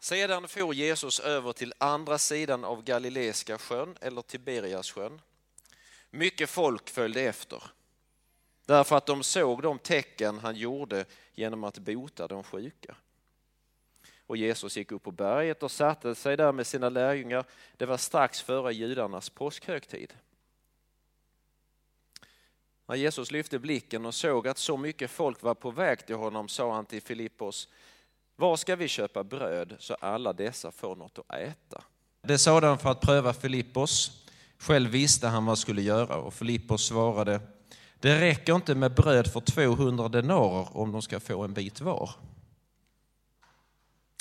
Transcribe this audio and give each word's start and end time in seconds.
Sedan 0.00 0.48
for 0.48 0.74
Jesus 0.74 1.20
över 1.20 1.52
till 1.52 1.74
andra 1.78 2.18
sidan 2.18 2.64
av 2.64 2.84
Galileiska 2.84 3.58
sjön 3.58 3.96
eller 4.00 4.22
Tiberias 4.22 4.90
sjön. 4.90 5.20
Mycket 6.10 6.50
folk 6.50 6.90
följde 6.90 7.20
efter 7.20 7.62
därför 8.70 8.96
att 8.96 9.06
de 9.06 9.22
såg 9.22 9.62
de 9.62 9.78
tecken 9.78 10.38
han 10.38 10.56
gjorde 10.56 11.04
genom 11.34 11.64
att 11.64 11.78
bota 11.78 12.28
de 12.28 12.42
sjuka. 12.42 12.96
Och 14.26 14.36
Jesus 14.36 14.76
gick 14.76 14.92
upp 14.92 15.02
på 15.02 15.10
berget 15.10 15.62
och 15.62 15.70
satte 15.70 16.14
sig 16.14 16.36
där 16.36 16.52
med 16.52 16.66
sina 16.66 16.88
lärjungar. 16.88 17.44
Det 17.76 17.86
var 17.86 17.96
strax 17.96 18.42
före 18.42 18.74
judarnas 18.74 19.30
påskhögtid. 19.30 20.14
När 22.86 22.94
Jesus 22.94 23.30
lyfte 23.30 23.58
blicken 23.58 24.06
och 24.06 24.14
såg 24.14 24.48
att 24.48 24.58
så 24.58 24.76
mycket 24.76 25.10
folk 25.10 25.42
var 25.42 25.54
på 25.54 25.70
väg 25.70 26.06
till 26.06 26.16
honom 26.16 26.48
sa 26.48 26.74
han 26.74 26.86
till 26.86 27.02
Filippos, 27.02 27.68
var 28.40 28.56
ska 28.56 28.76
vi 28.76 28.88
köpa 28.88 29.24
bröd 29.24 29.76
så 29.78 29.94
alla 29.94 30.32
dessa 30.32 30.72
får 30.72 30.96
något 30.96 31.18
att 31.18 31.38
äta? 31.38 31.82
Det 32.22 32.38
sa 32.38 32.60
han 32.60 32.78
för 32.78 32.90
att 32.90 33.00
pröva 33.00 33.32
Filippos. 33.32 34.24
Själv 34.58 34.90
visste 34.90 35.26
han 35.26 35.44
vad 35.44 35.50
han 35.50 35.56
skulle 35.56 35.82
göra 35.82 36.16
och 36.16 36.34
Filippos 36.34 36.86
svarade, 36.86 37.40
det 38.00 38.20
räcker 38.20 38.54
inte 38.54 38.74
med 38.74 38.94
bröd 38.94 39.32
för 39.32 39.40
200 39.40 40.08
denarer 40.08 40.76
om 40.76 40.92
de 40.92 41.02
ska 41.02 41.20
få 41.20 41.42
en 41.42 41.54
bit 41.54 41.80
var. 41.80 42.10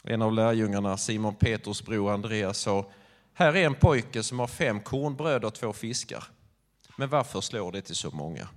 En 0.04 0.22
av 0.22 0.34
lärjungarna, 0.34 0.98
Simon 0.98 1.36
Petrus 1.36 1.86
bror 1.86 2.12
Andreas, 2.12 2.58
sa, 2.58 2.92
här 3.34 3.56
är 3.56 3.66
en 3.66 3.76
pojke 3.76 4.24
som 4.24 4.40
har 4.40 4.48
fem 4.48 4.80
kornbröd 4.80 5.46
och 5.46 5.54
två 5.54 5.74
fiskar. 5.74 6.24
Men 6.98 7.10
varför 7.10 7.42
slår 7.42 7.72
det 7.72 7.82
till 7.82 7.96
så 7.96 8.12
många? 8.12 8.48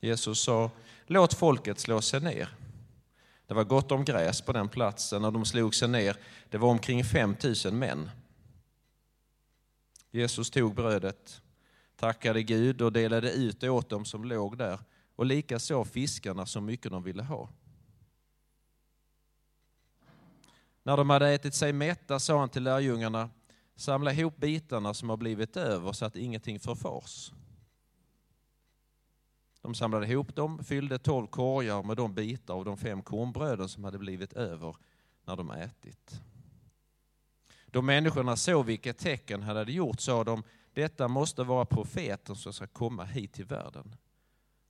Jesus 0.00 0.42
sa, 0.42 0.70
låt 1.06 1.34
folket 1.34 1.78
slå 1.78 2.00
sig 2.00 2.20
ner. 2.20 2.48
Det 3.52 3.56
var 3.56 3.64
gott 3.64 3.92
om 3.92 4.04
gräs 4.04 4.40
på 4.40 4.52
den 4.52 4.68
platsen 4.68 5.24
och 5.24 5.32
de 5.32 5.44
slog 5.44 5.74
sig 5.74 5.88
ner. 5.88 6.16
Det 6.50 6.58
var 6.58 6.68
omkring 6.68 7.04
5 7.04 7.36
000 7.64 7.74
män. 7.74 8.10
Jesus 10.10 10.50
tog 10.50 10.74
brödet, 10.74 11.42
tackade 11.96 12.42
Gud 12.42 12.82
och 12.82 12.92
delade 12.92 13.32
ut 13.32 13.60
det 13.60 13.68
åt 13.68 13.88
dem 13.88 14.04
som 14.04 14.24
låg 14.24 14.58
där 14.58 14.78
och 15.16 15.26
likaså 15.26 15.84
fiskarna 15.84 16.46
så 16.46 16.60
mycket 16.60 16.92
de 16.92 17.02
ville 17.02 17.22
ha. 17.22 17.48
När 20.82 20.96
de 20.96 21.10
hade 21.10 21.28
ätit 21.28 21.54
sig 21.54 21.72
mätta 21.72 22.20
sa 22.20 22.38
han 22.38 22.48
till 22.48 22.62
lärjungarna, 22.62 23.30
samla 23.76 24.12
ihop 24.12 24.36
bitarna 24.36 24.94
som 24.94 25.08
har 25.08 25.16
blivit 25.16 25.56
över 25.56 25.92
så 25.92 26.04
att 26.04 26.16
ingenting 26.16 26.60
förfars. 26.60 27.32
De 29.62 29.74
samlade 29.74 30.06
ihop 30.06 30.36
dem, 30.36 30.64
fyllde 30.64 30.98
tolv 30.98 31.26
korgar 31.26 31.82
med 31.82 31.96
de 31.96 32.14
bitar 32.14 32.54
av 32.54 32.64
de 32.64 32.76
fem 32.76 33.02
kornbröden 33.02 33.68
som 33.68 33.84
hade 33.84 33.98
blivit 33.98 34.32
över 34.32 34.76
när 35.24 35.36
de 35.36 35.50
ätit. 35.50 36.20
Då 37.66 37.82
människorna 37.82 38.36
såg 38.36 38.66
vilket 38.66 38.98
tecken 38.98 39.42
han 39.42 39.56
hade 39.56 39.72
gjort 39.72 40.00
sa 40.00 40.24
de, 40.24 40.42
detta 40.72 41.08
måste 41.08 41.42
vara 41.42 41.64
profeten 41.64 42.36
som 42.36 42.52
ska 42.52 42.66
komma 42.66 43.04
hit 43.04 43.32
till 43.32 43.44
världen. 43.44 43.96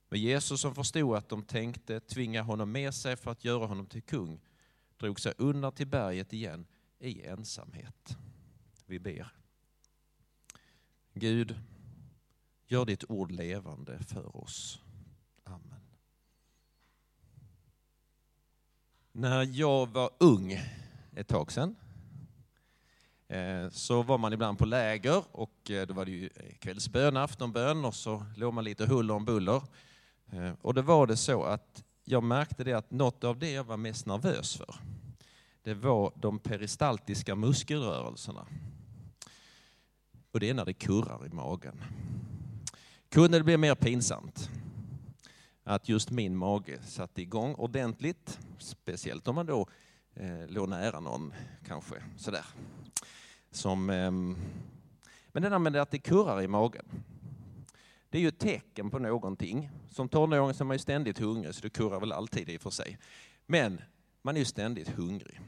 Men 0.08 0.20
Jesus 0.20 0.60
som 0.60 0.74
förstod 0.74 1.16
att 1.16 1.28
de 1.28 1.42
tänkte 1.42 2.00
tvinga 2.00 2.42
honom 2.42 2.72
med 2.72 2.94
sig 2.94 3.16
för 3.16 3.30
att 3.30 3.44
göra 3.44 3.66
honom 3.66 3.86
till 3.86 4.02
kung 4.02 4.40
drog 4.96 5.20
sig 5.20 5.34
undan 5.38 5.72
till 5.72 5.86
berget 5.86 6.32
igen 6.32 6.66
i 6.98 7.26
ensamhet. 7.26 8.16
Vi 8.86 8.98
ber. 8.98 9.32
Gud, 11.14 11.60
gör 12.66 12.84
ditt 12.84 13.10
ord 13.10 13.30
levande 13.30 13.98
för 13.98 14.36
oss. 14.36 14.81
När 19.14 19.48
jag 19.52 19.86
var 19.86 20.10
ung 20.18 20.60
ett 21.16 21.28
tag 21.28 21.52
sedan 21.52 21.76
eh, 23.28 23.68
så 23.70 24.02
var 24.02 24.18
man 24.18 24.32
ibland 24.32 24.58
på 24.58 24.64
läger 24.64 25.24
och 25.32 25.70
eh, 25.70 25.86
då 25.86 25.94
var 25.94 26.04
det 26.04 26.10
ju 26.10 26.24
eh, 26.24 26.54
kvällsbön, 26.58 27.16
aftonbön 27.16 27.84
och 27.84 27.94
så 27.94 28.26
låg 28.36 28.54
man 28.54 28.64
lite 28.64 28.86
huller 28.86 29.14
om 29.14 29.24
buller. 29.24 29.62
Och 30.62 30.74
då 30.74 30.82
var 30.82 31.06
det 31.06 31.16
så 31.16 31.42
att 31.42 31.84
jag 32.04 32.22
märkte 32.22 32.64
det 32.64 32.72
att 32.72 32.90
något 32.90 33.24
av 33.24 33.38
det 33.38 33.50
jag 33.50 33.64
var 33.64 33.76
mest 33.76 34.06
nervös 34.06 34.56
för, 34.56 34.74
det 35.62 35.74
var 35.74 36.12
de 36.16 36.38
peristaltiska 36.38 37.34
muskelrörelserna. 37.34 38.46
Och 40.32 40.40
det 40.40 40.50
är 40.50 40.54
när 40.54 40.64
det 40.64 40.72
kurrar 40.72 41.26
i 41.26 41.28
magen. 41.28 41.82
Kunde 43.08 43.38
det 43.38 43.44
bli 43.44 43.56
mer 43.56 43.74
pinsamt 43.74 44.50
att 45.64 45.88
just 45.88 46.10
min 46.10 46.36
mage 46.36 46.82
satte 46.82 47.22
igång 47.22 47.54
ordentligt, 47.54 48.38
speciellt 48.58 49.28
om 49.28 49.34
man 49.34 49.46
då 49.46 49.68
eh, 50.14 50.46
låg 50.48 50.68
nära 50.68 51.00
någon 51.00 51.32
kanske 51.66 51.94
sådär. 52.16 52.44
Som, 53.50 53.90
eh, 53.90 54.10
men 55.32 55.42
det 55.42 55.48
där 55.48 55.58
med 55.58 55.76
att 55.76 55.90
det 55.90 55.98
kurrar 55.98 56.42
i 56.42 56.48
magen, 56.48 56.84
det 58.08 58.18
är 58.18 58.22
ju 58.22 58.28
ett 58.28 58.38
tecken 58.38 58.90
på 58.90 58.98
någonting. 58.98 59.70
Som 59.90 60.08
tonåring 60.08 60.54
så 60.54 60.64
är 60.64 60.66
man 60.66 60.74
ju 60.74 60.78
ständigt 60.78 61.18
hungrig, 61.18 61.54
så 61.54 61.60
det 61.60 61.70
kurrar 61.70 62.00
väl 62.00 62.12
alltid 62.12 62.48
i 62.48 62.56
och 62.56 62.60
för 62.60 62.70
sig. 62.70 62.98
Men 63.46 63.80
man 64.22 64.36
är 64.36 64.38
ju 64.38 64.44
ständigt 64.44 64.88
hungrig. 64.88 65.40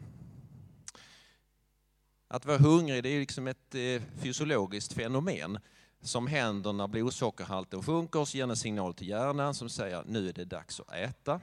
Att 2.28 2.46
vara 2.46 2.58
hungrig 2.58 3.02
det 3.02 3.08
är 3.08 3.20
liksom 3.20 3.46
ett 3.46 3.74
eh, 3.74 4.02
fysiologiskt 4.18 4.92
fenomen 4.92 5.58
som 6.04 6.26
händer 6.26 6.72
när 6.72 6.88
blodsockerhalten 6.88 7.82
sjunker 7.82 8.20
och 8.20 8.28
så 8.28 8.36
ger 8.36 8.44
en 8.44 8.56
signal 8.56 8.94
till 8.94 9.08
hjärnan 9.08 9.54
som 9.54 9.68
säger 9.68 9.96
att 9.96 10.06
nu 10.06 10.28
är 10.28 10.32
det 10.32 10.44
dags 10.44 10.80
att 10.80 10.92
äta. 10.92 11.40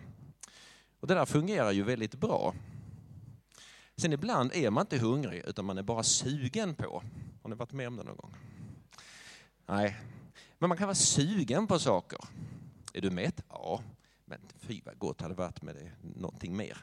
Och 0.99 1.07
det 1.07 1.13
där 1.13 1.25
fungerar 1.25 1.71
ju 1.71 1.83
väldigt 1.83 2.15
bra. 2.15 2.53
Sen 3.97 4.13
ibland 4.13 4.53
är 4.53 4.69
man 4.69 4.81
inte 4.81 4.97
hungrig 4.97 5.43
utan 5.47 5.65
man 5.65 5.77
är 5.77 5.83
bara 5.83 6.03
sugen 6.03 6.75
på. 6.75 7.03
Har 7.41 7.49
ni 7.49 7.55
varit 7.55 7.71
med 7.71 7.87
om 7.87 7.95
det 7.95 8.03
någon 8.03 8.15
gång? 8.15 8.35
Nej, 9.65 9.97
men 10.59 10.69
man 10.69 10.77
kan 10.77 10.87
vara 10.87 10.95
sugen 10.95 11.67
på 11.67 11.79
saker. 11.79 12.19
Är 12.93 13.01
du 13.01 13.11
mätt? 13.11 13.43
Ja, 13.49 13.81
men 14.25 14.39
fy 14.59 14.81
vad 14.85 14.99
gott 14.99 15.21
hade 15.21 15.33
varit 15.33 15.61
med 15.61 15.75
det, 15.75 15.91
någonting 16.19 16.57
mer. 16.57 16.77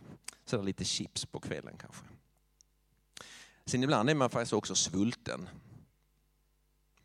Sådär 0.45 0.63
lite 0.63 0.85
chips 0.85 1.27
på 1.27 1.41
kvällen 1.41 1.75
kanske. 1.79 2.05
Sen 3.67 3.83
ibland 3.83 4.11
är 4.11 4.15
man 4.15 4.31
faktiskt 4.31 4.53
också 4.53 4.75
svulten. 4.75 5.49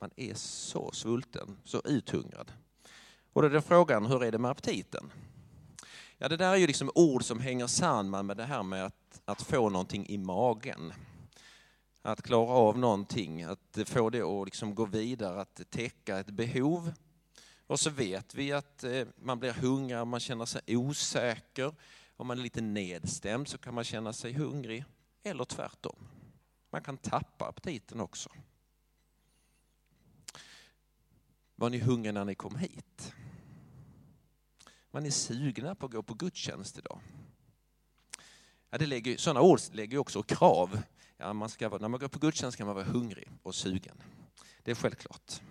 Man 0.04 0.12
är 0.16 0.34
så 0.34 0.92
svulten, 0.92 1.58
så 1.64 1.82
uthungrad. 1.86 2.52
Och 3.34 3.42
då 3.42 3.48
är 3.48 3.52
det 3.52 3.62
frågan, 3.62 4.06
hur 4.06 4.24
är 4.24 4.32
det 4.32 4.38
med 4.38 4.52
aptiten? 4.52 5.12
Ja, 6.18 6.30
det 6.30 6.38
där 6.38 6.52
är 6.52 6.56
ju 6.56 6.68
liksom 6.68 6.92
ord 6.96 7.24
som 7.24 7.40
hänger 7.40 7.68
samman 7.68 8.26
med 8.26 8.38
det 8.38 8.44
här 8.44 8.64
med 8.64 8.86
att, 8.86 9.22
att 9.26 9.42
få 9.42 9.70
någonting 9.70 10.08
i 10.08 10.18
magen. 10.18 10.94
Att 12.02 12.22
klara 12.22 12.50
av 12.50 12.78
någonting, 12.78 13.44
att 13.44 13.80
få 13.86 14.10
det 14.10 14.22
att 14.22 14.46
liksom 14.46 14.76
gå 14.76 14.86
vidare, 14.86 15.42
att 15.42 15.62
täcka 15.70 16.20
ett 16.20 16.32
behov. 16.32 16.94
Och 17.68 17.80
så 17.80 17.90
vet 17.90 18.36
vi 18.36 18.52
att 18.52 18.84
eh, 18.84 19.08
man 19.16 19.40
blir 19.40 19.54
hungrig, 19.54 20.08
man 20.08 20.20
känner 20.20 20.46
sig 20.46 20.62
osäker. 20.68 21.76
Om 22.18 22.28
man 22.28 22.40
är 22.40 22.44
lite 22.44 22.62
nedstämd 22.62 23.48
så 23.48 23.58
kan 23.58 23.74
man 23.74 23.84
känna 23.84 24.14
sig 24.14 24.34
hungrig, 24.34 24.86
eller 25.24 25.46
tvärtom. 25.46 26.08
Man 26.70 26.84
kan 26.84 26.98
tappa 26.98 27.46
aptiten 27.46 28.00
också. 28.00 28.30
Var 31.64 31.70
ni 31.70 31.80
hungriga 31.80 32.12
när 32.12 32.26
ni 32.26 32.36
kom 32.36 32.56
hit? 32.56 33.14
Var 34.92 35.02
ni 35.02 35.12
sugna 35.12 35.76
på 35.76 35.86
att 35.86 35.92
gå 35.92 36.04
på 36.04 36.14
gudstjänst 36.14 36.78
idag? 36.78 37.00
Ja, 38.70 38.78
det 38.78 38.86
lägger, 38.86 39.18
sådana 39.18 39.42
ord 39.42 39.60
lägger 39.72 39.98
också 39.98 40.24
krav. 40.24 40.82
Ja, 41.18 41.34
man 41.34 41.50
ska, 41.50 41.70
när 41.70 41.88
man 41.88 42.00
går 42.00 42.08
på 42.08 42.20
gudstjänst 42.20 42.54
ska 42.56 42.66
man 42.66 42.76
vara 42.76 42.86
hungrig 42.86 43.30
och 43.44 43.56
sugen. 43.56 44.04
Det 44.64 44.72
är 44.72 44.76
självklart. 44.76 45.42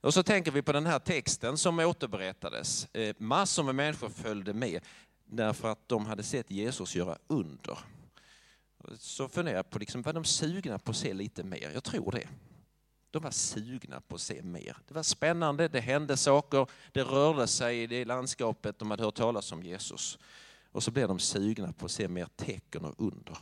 Och 0.00 0.14
så 0.14 0.22
tänker 0.22 0.50
vi 0.50 0.62
på 0.62 0.72
den 0.72 0.86
här 0.86 0.98
texten 0.98 1.58
som 1.58 1.78
återberättades. 1.78 2.94
Eh, 2.94 3.16
massor 3.18 3.62
med 3.62 3.74
människor 3.74 4.08
följde 4.08 4.54
med 4.54 4.84
därför 5.24 5.72
att 5.72 5.88
de 5.88 6.06
hade 6.06 6.22
sett 6.22 6.50
Jesus 6.50 6.94
göra 6.94 7.18
under. 7.26 7.78
Så 8.98 9.28
funderar 9.28 9.56
jag 9.56 9.70
på, 9.70 9.78
liksom, 9.78 10.02
var 10.02 10.12
de 10.12 10.24
sugna 10.24 10.78
på 10.78 10.90
att 10.90 10.96
se 10.96 11.14
lite 11.14 11.44
mer? 11.44 11.70
Jag 11.74 11.84
tror 11.84 12.12
det. 12.12 12.28
De 13.16 13.22
var 13.22 13.30
sugna 13.30 14.00
på 14.00 14.14
att 14.14 14.20
se 14.20 14.42
mer. 14.42 14.76
Det 14.88 14.94
var 14.94 15.02
spännande, 15.02 15.68
det 15.68 15.80
hände 15.80 16.16
saker, 16.16 16.66
det 16.92 17.02
rörde 17.02 17.46
sig 17.46 17.82
i 17.82 17.86
det 17.86 18.04
landskapet 18.04 18.78
de 18.78 18.90
hade 18.90 19.02
hört 19.02 19.14
talas 19.14 19.52
om 19.52 19.62
Jesus. 19.62 20.18
Och 20.72 20.82
så 20.82 20.90
blev 20.90 21.08
de 21.08 21.18
sugna 21.18 21.72
på 21.72 21.84
att 21.84 21.90
se 21.90 22.08
mer 22.08 22.28
tecken 22.36 22.84
och 22.84 22.94
under. 22.98 23.36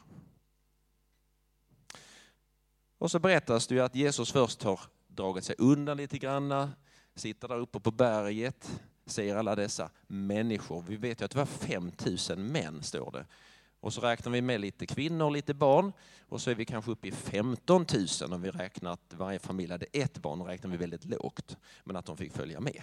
Och 2.98 3.10
så 3.10 3.18
berättas 3.18 3.66
det 3.66 3.74
ju 3.74 3.80
att 3.80 3.94
Jesus 3.94 4.32
först 4.32 4.62
har 4.62 4.80
dragit 5.06 5.44
sig 5.44 5.56
undan 5.58 5.96
lite 5.96 6.18
grann, 6.18 6.70
sitter 7.14 7.48
där 7.48 7.58
uppe 7.58 7.80
på 7.80 7.90
berget, 7.90 8.80
ser 9.06 9.36
alla 9.36 9.54
dessa 9.54 9.90
människor. 10.06 10.84
Vi 10.88 10.96
vet 10.96 11.20
ju 11.20 11.24
att 11.24 11.30
det 11.30 11.38
var 11.38 11.46
5000 11.46 12.46
män, 12.52 12.82
står 12.82 13.10
det. 13.10 13.26
Och 13.84 13.92
så 13.92 14.00
räknar 14.00 14.32
vi 14.32 14.42
med 14.42 14.60
lite 14.60 14.86
kvinnor 14.86 15.24
och 15.24 15.32
lite 15.32 15.54
barn 15.54 15.92
och 16.28 16.40
så 16.40 16.50
är 16.50 16.54
vi 16.54 16.64
kanske 16.64 16.90
uppe 16.90 17.08
i 17.08 17.12
15 17.12 17.86
000 18.20 18.32
om 18.32 18.42
vi 18.42 18.50
räknar 18.50 18.92
att 18.92 19.14
varje 19.16 19.38
familj 19.38 19.72
hade 19.72 19.86
ett 19.92 20.18
barn 20.18 20.40
och 20.40 20.46
räknar 20.46 20.70
vi 20.70 20.76
väldigt 20.76 21.04
lågt. 21.04 21.56
Men 21.84 21.96
att 21.96 22.06
de 22.06 22.16
fick 22.16 22.32
följa 22.32 22.60
med. 22.60 22.82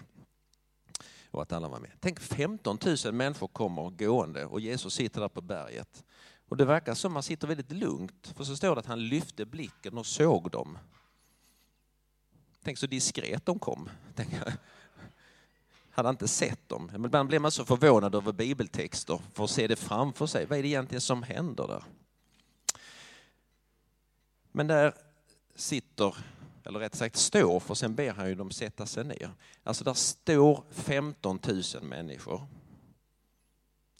Och 1.31 1.42
att 1.42 1.51
alla 1.51 1.68
var 1.68 1.80
med. 1.80 1.92
Tänk 2.00 2.19
15 2.19 2.77
000 3.06 3.13
människor 3.13 3.48
kommer 3.48 3.89
gående 3.89 4.45
och 4.45 4.59
Jesus 4.62 4.94
sitter 4.94 5.21
där 5.21 5.30
på 5.30 5.42
berget. 5.42 6.03
Och 6.50 6.57
det 6.57 6.65
verkar 6.65 6.94
som 6.94 7.12
att 7.12 7.15
han 7.15 7.24
sitter 7.24 7.47
väldigt 7.47 7.71
lugnt, 7.71 8.33
för 8.36 8.44
så 8.44 8.56
står 8.56 8.75
det 8.75 8.80
att 8.80 8.86
han 8.86 9.07
lyfte 9.07 9.45
blicken 9.45 9.97
och 9.97 10.06
såg 10.06 10.51
dem. 10.51 10.77
Tänk 12.63 12.77
så 12.77 12.88
diskret 12.88 13.45
de 13.45 13.59
kom. 13.59 13.89
Tänk, 14.15 14.33
hade 15.92 16.08
han 16.08 16.14
inte 16.14 16.28
sett 16.28 16.70
dem. 16.70 16.92
Ibland 17.06 17.30
blir 17.30 17.40
man 17.40 17.52
så 17.52 17.66
förvånad 17.66 18.16
över 18.16 18.32
bibeltexter 18.32 19.22
för 19.34 19.44
att 19.44 19.50
se 19.50 19.68
det 19.68 19.76
framför 19.76 20.26
sig. 20.26 20.46
Vad 20.46 20.60
är 20.60 20.64
det 20.64 20.68
egentligen 20.68 21.02
som 21.02 21.24
händer 21.24 21.68
där? 21.68 21.84
Men 24.52 24.68
där 24.68 24.94
sitter, 25.56 26.16
eller 26.66 26.80
rätt 26.80 26.96
sagt 26.96 27.16
står, 27.16 27.60
för 27.60 27.74
sen 27.74 27.96
ber 27.96 28.12
han 28.12 28.28
ju 28.28 28.36
dem 28.36 28.52
sätta 28.52 28.86
sig 28.86 29.04
ner. 29.04 29.32
Alltså 29.64 29.84
där 29.84 29.94
står 29.94 30.64
15 30.72 31.40
000 31.48 31.84
människor 31.84 32.48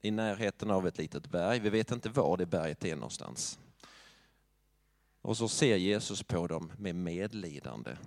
i 0.02 0.12
närheten 0.12 0.72
av 0.72 0.88
ett 0.88 0.98
litet 0.98 1.28
berg. 1.28 1.60
Vi 1.60 1.70
vet 1.70 1.92
inte 1.92 2.10
var 2.10 2.38
det 2.38 2.46
berget 2.46 2.86
är 2.86 2.96
någonstans. 2.96 3.60
Och 5.22 5.38
så 5.38 5.48
ser 5.48 5.78
Jesus 5.78 6.24
på 6.24 6.48
dem 6.48 6.72
med 6.78 6.96
medlidande, 6.96 7.98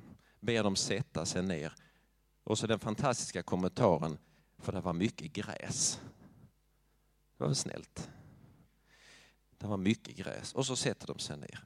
ber 0.41 0.63
dem 0.63 0.77
sätta 0.77 1.27
sig 1.27 1.43
ner. 1.43 1.73
Och 2.45 2.59
så 2.59 2.67
den 2.67 2.79
fantastiska 2.79 3.43
kommentaren, 3.43 4.19
för 4.59 4.73
det 4.73 4.81
var 4.81 4.93
mycket 4.93 5.33
gräs. 5.33 6.01
Det 7.37 7.45
var 7.45 7.47
väl 7.47 7.57
snällt. 7.57 8.11
Det 9.59 9.67
var 9.67 9.77
mycket 9.77 10.17
gräs. 10.17 10.53
Och 10.53 10.67
så 10.67 10.77
sätter 10.77 11.07
de 11.07 11.19
sig 11.19 11.37
ner. 11.37 11.65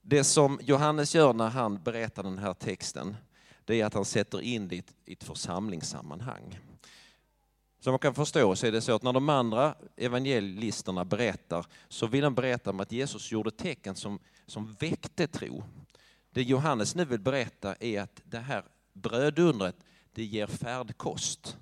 Det 0.00 0.24
som 0.24 0.60
Johannes 0.62 1.14
gör 1.14 1.32
när 1.32 1.48
han 1.48 1.82
berättar 1.82 2.22
den 2.22 2.38
här 2.38 2.54
texten, 2.54 3.16
det 3.64 3.80
är 3.80 3.86
att 3.86 3.94
han 3.94 4.04
sätter 4.04 4.40
in 4.40 4.68
det 4.68 4.92
i 5.04 5.12
ett 5.12 5.24
församlingssammanhang. 5.24 6.58
Som 7.80 7.92
man 7.92 7.98
kan 7.98 8.14
förstå 8.14 8.56
så 8.56 8.66
är 8.66 8.72
det 8.72 8.80
så 8.80 8.94
att 8.94 9.02
när 9.02 9.12
de 9.12 9.28
andra 9.28 9.74
evangelisterna 9.96 11.04
berättar 11.04 11.66
så 11.88 12.06
vill 12.06 12.22
de 12.22 12.34
berätta 12.34 12.70
om 12.70 12.80
att 12.80 12.92
Jesus 12.92 13.32
gjorde 13.32 13.50
tecken 13.50 13.94
som, 13.94 14.18
som 14.46 14.72
väckte 14.72 15.26
tro. 15.26 15.64
Det 16.36 16.42
Johannes 16.42 16.94
nu 16.94 17.04
vill 17.04 17.20
berätta 17.20 17.74
är 17.74 18.00
att 18.00 18.20
det 18.24 18.38
här 18.38 18.64
brödundret, 18.92 19.76
det 20.12 20.24
ger 20.24 20.46
färdkost. 20.46 21.56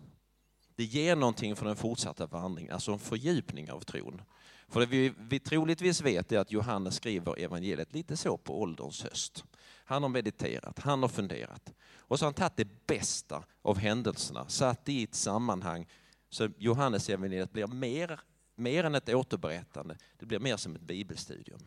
Det 0.75 0.85
ger 0.85 1.17
någonting 1.17 1.56
för 1.56 1.67
den 1.67 1.76
fortsatta 1.76 2.26
vandringen, 2.26 2.73
alltså 2.73 2.93
en 2.93 2.99
fördjupning 2.99 3.71
av 3.71 3.81
tron. 3.81 4.23
För 4.69 4.81
det 4.81 4.87
vi, 4.87 5.12
vi 5.19 5.41
troligtvis 5.41 6.00
vet 6.00 6.32
är 6.32 6.38
att 6.38 6.53
Johannes 6.53 6.94
skriver 6.94 7.38
evangeliet 7.38 7.94
lite 7.94 8.17
så 8.17 8.37
på 8.37 8.61
ålderns 8.61 9.03
höst. 9.03 9.44
Han 9.85 10.03
har 10.03 10.11
mediterat, 10.11 10.79
han 10.79 11.03
har 11.03 11.09
funderat. 11.09 11.73
Och 11.97 12.19
så 12.19 12.25
har 12.25 12.26
han 12.26 12.35
tagit 12.35 12.56
det 12.56 12.87
bästa 12.87 13.44
av 13.62 13.79
händelserna, 13.79 14.49
satt 14.49 14.85
det 14.85 14.93
i 14.93 15.03
ett 15.03 15.15
sammanhang 15.15 15.87
så 16.31 16.49
Johannes 16.59 17.11
evangeliet 17.11 17.53
blir 17.53 17.67
mer, 17.67 18.21
mer 18.55 18.85
än 18.85 18.94
ett 18.94 19.09
återberättande, 19.09 19.97
det 20.19 20.26
blir 20.26 20.38
mer 20.38 20.56
som 20.56 20.75
ett 20.75 20.82
bibelstudium. 20.82 21.61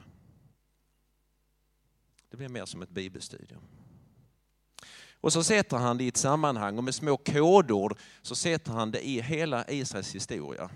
Det 2.37 2.39
blir 2.39 2.49
mer 2.49 2.65
som 2.65 2.81
ett 2.81 2.89
bibelstudium. 2.89 3.61
Och 5.11 5.33
så 5.33 5.43
sätter 5.43 5.77
han 5.77 5.97
det 5.97 6.03
i 6.03 6.07
ett 6.07 6.17
sammanhang 6.17 6.77
och 6.77 6.83
med 6.83 6.95
små 6.95 7.17
kodord 7.17 7.97
så 8.21 8.35
sätter 8.35 8.71
han 8.71 8.91
det 8.91 9.07
i 9.07 9.21
hela 9.21 9.65
Israels 9.67 10.15
historia. 10.15 10.69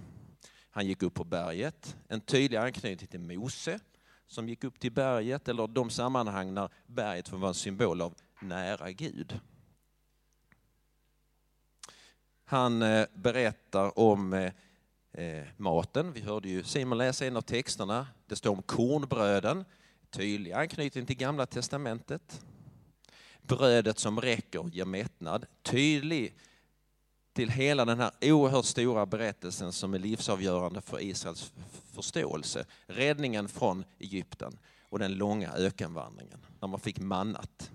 Han 0.71 0.87
gick 0.87 1.03
upp 1.03 1.13
på 1.13 1.23
berget, 1.23 1.95
en 2.07 2.21
tydlig 2.21 2.57
anknytning 2.57 3.07
till 3.07 3.19
Mose 3.19 3.79
som 4.27 4.49
gick 4.49 4.63
upp 4.63 4.79
till 4.79 4.91
berget 4.91 5.47
eller 5.47 5.67
de 5.67 5.89
sammanhang 5.89 6.53
när 6.53 6.69
berget 6.87 7.31
var 7.31 7.47
en 7.47 7.53
symbol 7.53 8.01
av 8.01 8.15
nära 8.39 8.91
Gud. 8.91 9.39
Han 12.45 12.81
eh, 12.81 13.07
berättar 13.13 13.99
om 13.99 14.33
eh, 14.33 14.51
eh, 15.11 15.47
maten. 15.57 16.13
Vi 16.13 16.21
hörde 16.21 16.49
ju 16.49 16.63
Simon 16.63 16.97
läsa 16.97 17.25
en 17.25 17.37
av 17.37 17.41
texterna. 17.41 18.07
Det 18.27 18.35
står 18.35 18.51
om 18.51 18.61
kornbröden, 18.61 19.65
tydlig 20.11 20.51
anknytning 20.51 21.05
till 21.05 21.17
Gamla 21.17 21.45
Testamentet. 21.45 22.41
Brödet 23.41 23.99
som 23.99 24.21
räcker 24.21 24.69
ger 24.73 24.85
mättnad, 24.85 25.45
tydlig 25.61 26.35
till 27.33 27.49
hela 27.49 27.85
den 27.85 27.99
här 27.99 28.11
oerhört 28.21 28.65
stora 28.65 29.05
berättelsen 29.05 29.71
som 29.71 29.93
är 29.93 29.99
livsavgörande 29.99 30.81
för 30.81 31.01
Israels 31.01 31.51
förståelse. 31.93 32.65
Räddningen 32.87 33.47
från 33.47 33.85
Egypten 33.99 34.59
och 34.89 34.99
den 34.99 35.13
långa 35.13 35.53
ökenvandringen 35.53 36.45
när 36.59 36.67
man 36.67 36.79
fick 36.79 36.99
mannat. 36.99 37.71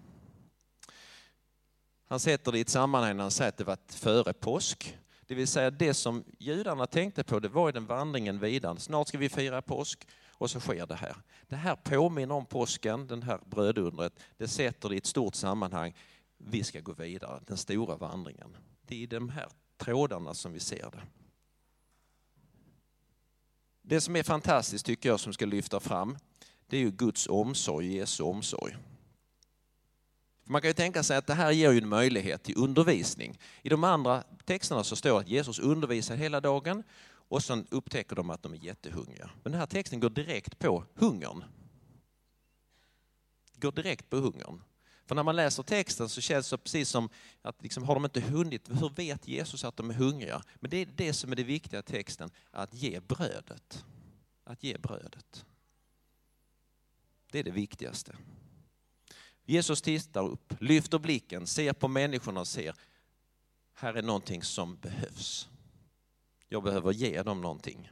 Han 2.09 2.21
sätter 2.21 2.53
det 2.53 2.59
i 2.59 2.61
ett 2.61 2.69
sammanhang 2.69 3.17
när 3.17 3.25
han 3.25 3.31
säger 3.31 3.49
att 3.49 3.57
det 3.57 3.65
var 3.65 3.79
före 3.89 4.33
påsk. 4.33 4.99
Det 5.27 5.35
vill 5.35 5.47
säga 5.47 5.71
det 5.71 5.95
som 5.95 6.25
judarna 6.39 6.87
tänkte 6.87 7.25
på, 7.25 7.41
det 7.41 7.49
var 7.49 7.73
den 7.73 7.87
vandringen 7.87 8.39
vidare. 8.39 8.79
Snart 8.79 9.09
ska 9.09 9.19
vi 9.19 9.29
fira 9.29 9.63
påsk 9.63 10.07
och 10.39 10.51
så 10.51 10.61
sker 10.61 10.87
det 10.87 10.95
här. 10.95 11.17
Det 11.49 11.57
här 11.57 11.77
påminner 11.77 12.35
om 12.35 12.47
påsken, 12.47 13.07
det 13.07 13.25
här 13.25 13.41
brödundret. 13.45 14.13
Det 14.37 14.49
sätter 14.49 14.89
det 14.89 14.95
i 14.95 14.99
ett 14.99 15.07
stort 15.07 15.35
sammanhang. 15.35 15.95
Vi 16.39 16.65
ska 16.65 16.81
gå 16.81 16.93
vidare, 16.93 17.41
den 17.47 17.57
stora 17.57 17.97
vandringen. 17.97 18.57
Det 18.83 18.95
är 18.95 18.99
i 18.99 19.07
de 19.07 19.29
här 19.29 19.49
trådarna 19.77 20.35
som 20.35 20.53
vi 20.53 20.61
ser 20.61 20.91
det. 20.91 21.03
Det 23.83 24.01
som 24.01 24.17
är 24.17 24.23
fantastiskt 24.23 24.87
tycker 24.87 25.09
jag 25.09 25.21
som 25.21 25.33
ska 25.33 25.47
lyfta 25.47 25.81
fram, 25.81 26.19
det 26.67 26.77
är 26.77 26.81
ju 26.81 26.91
Guds 26.91 27.29
omsorg, 27.29 27.97
Jesu 27.97 28.23
omsorg. 28.23 28.77
Man 30.45 30.61
kan 30.61 30.69
ju 30.69 30.75
tänka 30.75 31.03
sig 31.03 31.17
att 31.17 31.27
det 31.27 31.35
här 31.35 31.53
ger 31.53 31.73
ju 31.73 31.79
en 31.79 31.89
möjlighet 31.89 32.43
till 32.43 32.59
undervisning. 32.59 33.39
I 33.63 33.69
de 33.69 33.85
andra 33.85 34.23
texterna 34.45 34.85
så 34.85 34.97
står 34.97 35.11
det 35.11 35.19
att 35.19 35.29
Jesus 35.29 35.59
undervisar 35.59 36.17
hela 36.17 36.41
dagen 36.41 36.83
och 37.29 37.43
sen 37.43 37.67
upptäcker 37.71 38.17
de 38.17 38.31
att 38.31 38.43
de 38.43 38.53
är 38.53 38.57
jättehungriga. 38.57 39.31
Men 39.43 39.53
den 39.53 39.61
här 39.61 39.67
texten 39.67 40.01
går 40.01 40.11
direkt 40.11 40.59
på 40.59 40.85
hungern. 40.95 41.45
Går 43.57 43.73
direkt 43.73 44.11
på 44.11 44.17
hungern. 44.17 44.63
För 45.07 45.15
när 45.15 45.23
man 45.23 45.37
läser 45.37 45.63
texten 45.63 46.09
så 46.09 46.21
känns 46.21 46.51
det 46.51 46.59
precis 46.59 46.89
som 46.89 47.09
att 47.43 47.63
liksom, 47.63 47.83
har 47.83 47.95
de 47.95 48.05
inte 48.05 48.21
hunnit, 48.21 48.69
hur 48.69 48.89
vet 48.89 49.29
Jesus 49.29 49.65
att 49.65 49.77
de 49.77 49.91
är 49.91 49.95
hungriga? 49.95 50.43
Men 50.55 50.71
det 50.71 50.77
är 50.77 50.87
det 50.87 51.13
som 51.13 51.33
är 51.33 51.37
det 51.37 51.45
viktiga 51.45 51.81
i 51.81 51.83
texten, 51.83 52.31
att 52.51 52.75
ge 52.75 53.01
brödet. 53.01 53.85
Att 54.45 54.63
ge 54.63 54.79
brödet. 54.79 55.45
Det 57.33 57.39
är 57.39 57.45
det 57.45 57.51
viktigaste. 57.51 58.17
Jesus 59.45 59.83
tittar 59.83 60.29
upp, 60.29 60.55
lyfter 60.61 60.99
blicken, 60.99 61.47
ser 61.47 61.73
på 61.73 61.89
människorna 61.89 62.41
och 62.41 62.49
ser, 62.49 62.75
här 63.75 63.95
är 63.95 64.03
någonting 64.03 64.43
som 64.43 64.77
behövs. 64.77 65.49
Jag 66.49 66.63
behöver 66.63 66.93
ge 66.93 67.23
dem 67.23 67.41
någonting. 67.41 67.91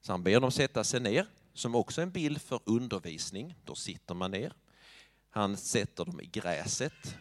Så 0.00 0.12
han 0.12 0.22
ber 0.22 0.40
dem 0.40 0.50
sätta 0.50 0.84
sig 0.84 1.00
ner, 1.00 1.26
som 1.54 1.74
också 1.74 2.00
är 2.00 2.02
en 2.02 2.10
bild 2.10 2.42
för 2.42 2.60
undervisning. 2.64 3.54
Då 3.64 3.74
sitter 3.74 4.14
man 4.14 4.30
ner. 4.30 4.52
Han 5.30 5.56
sätter 5.56 6.04
dem 6.04 6.20
i 6.20 6.26
gräset. 6.26 7.16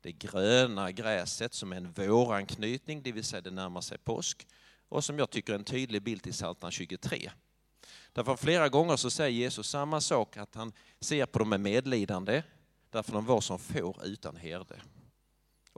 Det 0.00 0.12
gröna 0.12 0.92
gräset 0.92 1.54
som 1.54 1.72
är 1.72 1.76
en 1.76 1.92
våranknytning, 1.92 3.02
det 3.02 3.12
vill 3.12 3.24
säga 3.24 3.40
det 3.40 3.50
närmar 3.50 3.80
sig 3.80 3.98
påsk. 3.98 4.46
Och 4.88 5.04
som 5.04 5.18
jag 5.18 5.30
tycker 5.30 5.52
är 5.52 5.58
en 5.58 5.64
tydlig 5.64 6.02
bild 6.02 6.22
till 6.22 6.32
Psaltaren 6.32 6.72
23. 6.72 7.30
Därför 8.12 8.36
flera 8.36 8.68
gånger 8.68 8.96
så 8.96 9.10
säger 9.10 9.30
Jesus 9.30 9.68
samma 9.68 10.00
sak, 10.00 10.36
att 10.36 10.54
han 10.54 10.72
ser 11.00 11.26
på 11.26 11.38
dem 11.38 11.48
med 11.48 11.60
medlidande, 11.60 12.42
därför 12.90 13.12
de 13.12 13.26
var 13.26 13.40
som 13.40 13.58
får 13.58 14.04
utan 14.04 14.36
herde. 14.36 14.80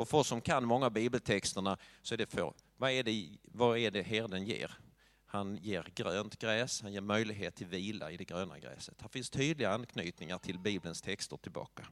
Och 0.00 0.08
för 0.08 0.18
oss 0.18 0.28
som 0.28 0.40
kan 0.40 0.64
många 0.64 0.90
bibeltexterna 0.90 1.78
så 2.02 2.14
är 2.14 2.18
det 2.18 2.26
får. 2.26 2.54
Vad 2.76 2.90
är 2.90 3.02
det, 3.02 3.28
vad 3.42 3.78
är 3.78 3.90
det 3.90 4.02
herden 4.02 4.44
ger? 4.44 4.78
Han 5.26 5.56
ger 5.56 5.86
grönt 5.94 6.38
gräs, 6.38 6.82
han 6.82 6.92
ger 6.92 7.00
möjlighet 7.00 7.54
till 7.54 7.66
vila 7.66 8.10
i 8.10 8.16
det 8.16 8.24
gröna 8.24 8.58
gräset. 8.58 9.00
Här 9.00 9.08
finns 9.08 9.30
tydliga 9.30 9.70
anknytningar 9.70 10.38
till 10.38 10.58
Bibelns 10.58 11.02
texter 11.02 11.36
tillbaka. 11.36 11.86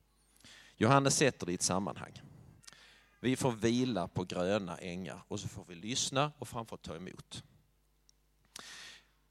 Johannes 0.77 1.17
sätter 1.17 1.47
det 1.47 1.53
i 1.53 1.55
ett 1.55 1.63
sammanhang. 1.63 2.23
Vi 3.21 3.37
får 3.37 3.53
vila 3.53 4.09
på 4.09 4.25
gröna 4.25 4.79
ängar 4.79 5.23
och 5.29 5.41
så 5.41 5.49
får 5.49 5.65
vi 5.69 5.75
lyssna 5.75 6.33
och 6.39 6.49
framförallt 6.49 6.83
ta 6.83 6.97
emot 6.97 7.43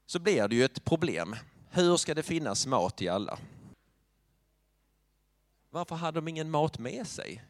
så 0.06 0.20
blir 0.20 0.48
det 0.48 0.56
ju 0.56 0.66
ett 0.66 0.84
problem. 0.84 1.36
Hur 1.70 1.98
ska 1.98 2.14
det 2.14 2.24
finnas 2.24 2.66
mat 2.66 2.98
till 2.98 3.10
alla? 3.10 3.40
Varför 5.70 5.96
hade 5.96 6.18
de 6.18 6.28
ingen 6.28 6.52
mat 6.52 6.80
med 6.80 7.08
sig? 7.08 7.44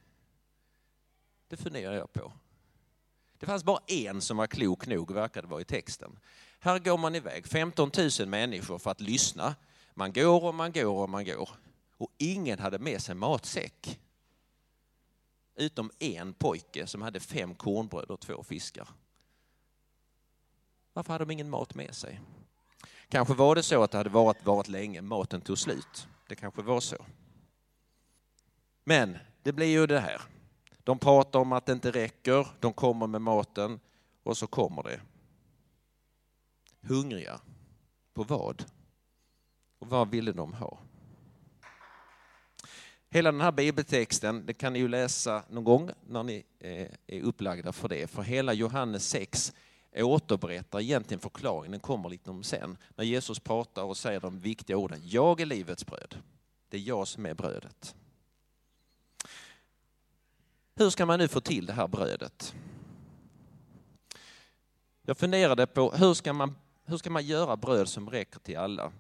Det 1.48 1.58
funderar 1.58 1.94
jag 1.94 2.13
på. 2.13 2.34
Det 3.39 3.46
fanns 3.46 3.63
bara 3.63 3.80
en 3.88 4.22
som 4.22 4.38
var 4.38 4.48
klok 4.48 4.88
nog, 4.88 5.12
verkade 5.12 5.48
vara 5.48 5.62
i 5.62 5.66
texten. 5.66 6.20
Här 6.60 6.80
går 6.80 6.98
man 6.98 7.16
iväg, 7.16 7.48
15 7.48 7.92
000 8.20 8.30
människor 8.30 8.77
för 8.77 8.92
att 8.92 9.01
lyssna. 9.01 9.56
Man 9.94 10.13
går 10.13 10.44
och 10.44 10.56
man 10.56 10.72
går 10.72 11.04
och 11.04 11.10
man 11.10 11.25
går. 11.25 11.50
Och 11.98 12.12
ingen 12.18 12.60
hade 12.60 12.80
med 12.80 13.01
sig 13.01 13.16
matsäck. 13.16 14.00
Utom 15.56 15.92
en 16.00 16.34
pojke 16.34 16.88
som 16.88 17.01
hade 17.01 17.20
fem 17.20 17.56
kornbröd 17.56 18.12
och 18.12 18.20
två 18.20 18.44
fiskar. 18.44 18.88
Varför 20.94 21.13
hade 21.13 21.25
de 21.25 21.32
ingen 21.32 21.50
mat 21.50 21.75
med 21.75 21.96
sig? 21.96 22.22
Kanske 23.10 23.34
var 23.34 23.56
det 23.56 23.63
så 23.63 23.84
att 23.84 23.92
det 23.92 23.98
hade 23.98 24.10
varit, 24.10 24.46
varit 24.46 24.68
länge, 24.68 25.01
maten 25.01 25.42
tog 25.42 25.58
slut. 25.58 26.08
Det 26.27 26.36
kanske 26.36 26.62
var 26.62 26.80
så. 26.80 27.06
Men 28.84 29.18
det 29.44 29.51
blir 29.51 29.68
ju 29.68 29.88
det 29.88 30.00
här. 30.00 30.22
De 30.88 31.00
pratar 31.00 31.39
om 31.39 31.51
att 31.51 31.65
det 31.65 31.72
inte 31.72 31.91
räcker, 31.91 32.48
de 32.60 32.74
kommer 32.74 33.08
med 33.08 33.22
maten 33.22 33.79
och 34.24 34.38
så 34.38 34.48
kommer 34.48 34.84
det. 34.84 35.01
hungriga. 36.82 37.39
På 38.13 38.24
vad? 38.24 38.65
Och 39.79 39.88
vad 39.88 40.10
ville 40.10 40.32
de 40.32 40.53
ha? 40.53 40.79
Hela 43.10 43.32
den 43.32 43.41
här 43.41 43.51
bibeltexten 43.51 44.46
det 44.46 44.53
kan 44.53 44.74
ni 44.74 44.79
ju 44.79 44.88
läsa 44.88 45.44
någon 45.50 45.63
gång 45.63 45.89
när 46.08 46.24
ni 46.24 46.44
eh, 46.60 46.88
är 47.08 47.22
upplagda 47.22 47.72
för 47.72 47.89
det. 47.89 48.08
För 48.08 48.22
hela 48.22 48.53
Johannes 48.53 49.10
6 49.10 49.53
återberättar 49.96 50.79
egentligen 50.79 51.20
förklaringen, 51.20 51.72
den 51.72 51.79
kommer 51.79 52.10
lite 52.10 52.29
om 52.29 52.44
sen. 52.44 52.77
När 52.96 53.06
Jesus 53.06 53.39
pratar 53.39 53.84
och 53.84 53.98
säger 53.98 54.20
de 54.20 54.39
viktiga 54.39 54.77
orden, 54.77 55.00
jag 55.03 55.41
är 55.41 55.46
livets 55.46 55.86
bröd. 55.86 56.15
Det 56.70 56.77
är 56.77 56.82
jag 56.82 57.08
som 57.08 57.25
är 57.25 57.34
brödet. 57.34 57.96
Hur 60.79 60.89
ska 60.89 61.05
man 61.05 61.19
nu 61.19 61.27
få 61.27 61.41
till 61.41 61.65
det 61.65 61.74
här 61.74 61.88
brödet? 61.88 62.55
Jag 65.01 65.17
funderade 65.17 65.67
på 65.67 65.91
hur 65.91 66.13
ska 66.13 66.34
man, 66.34 66.55
hur 66.86 66.98
ska 66.98 67.10
man 67.10 67.25
göra 67.25 67.57
bröd 67.57 67.89
som 67.89 68.10
räcker 68.10 68.39
till 68.39 68.57
alla? 68.57 68.91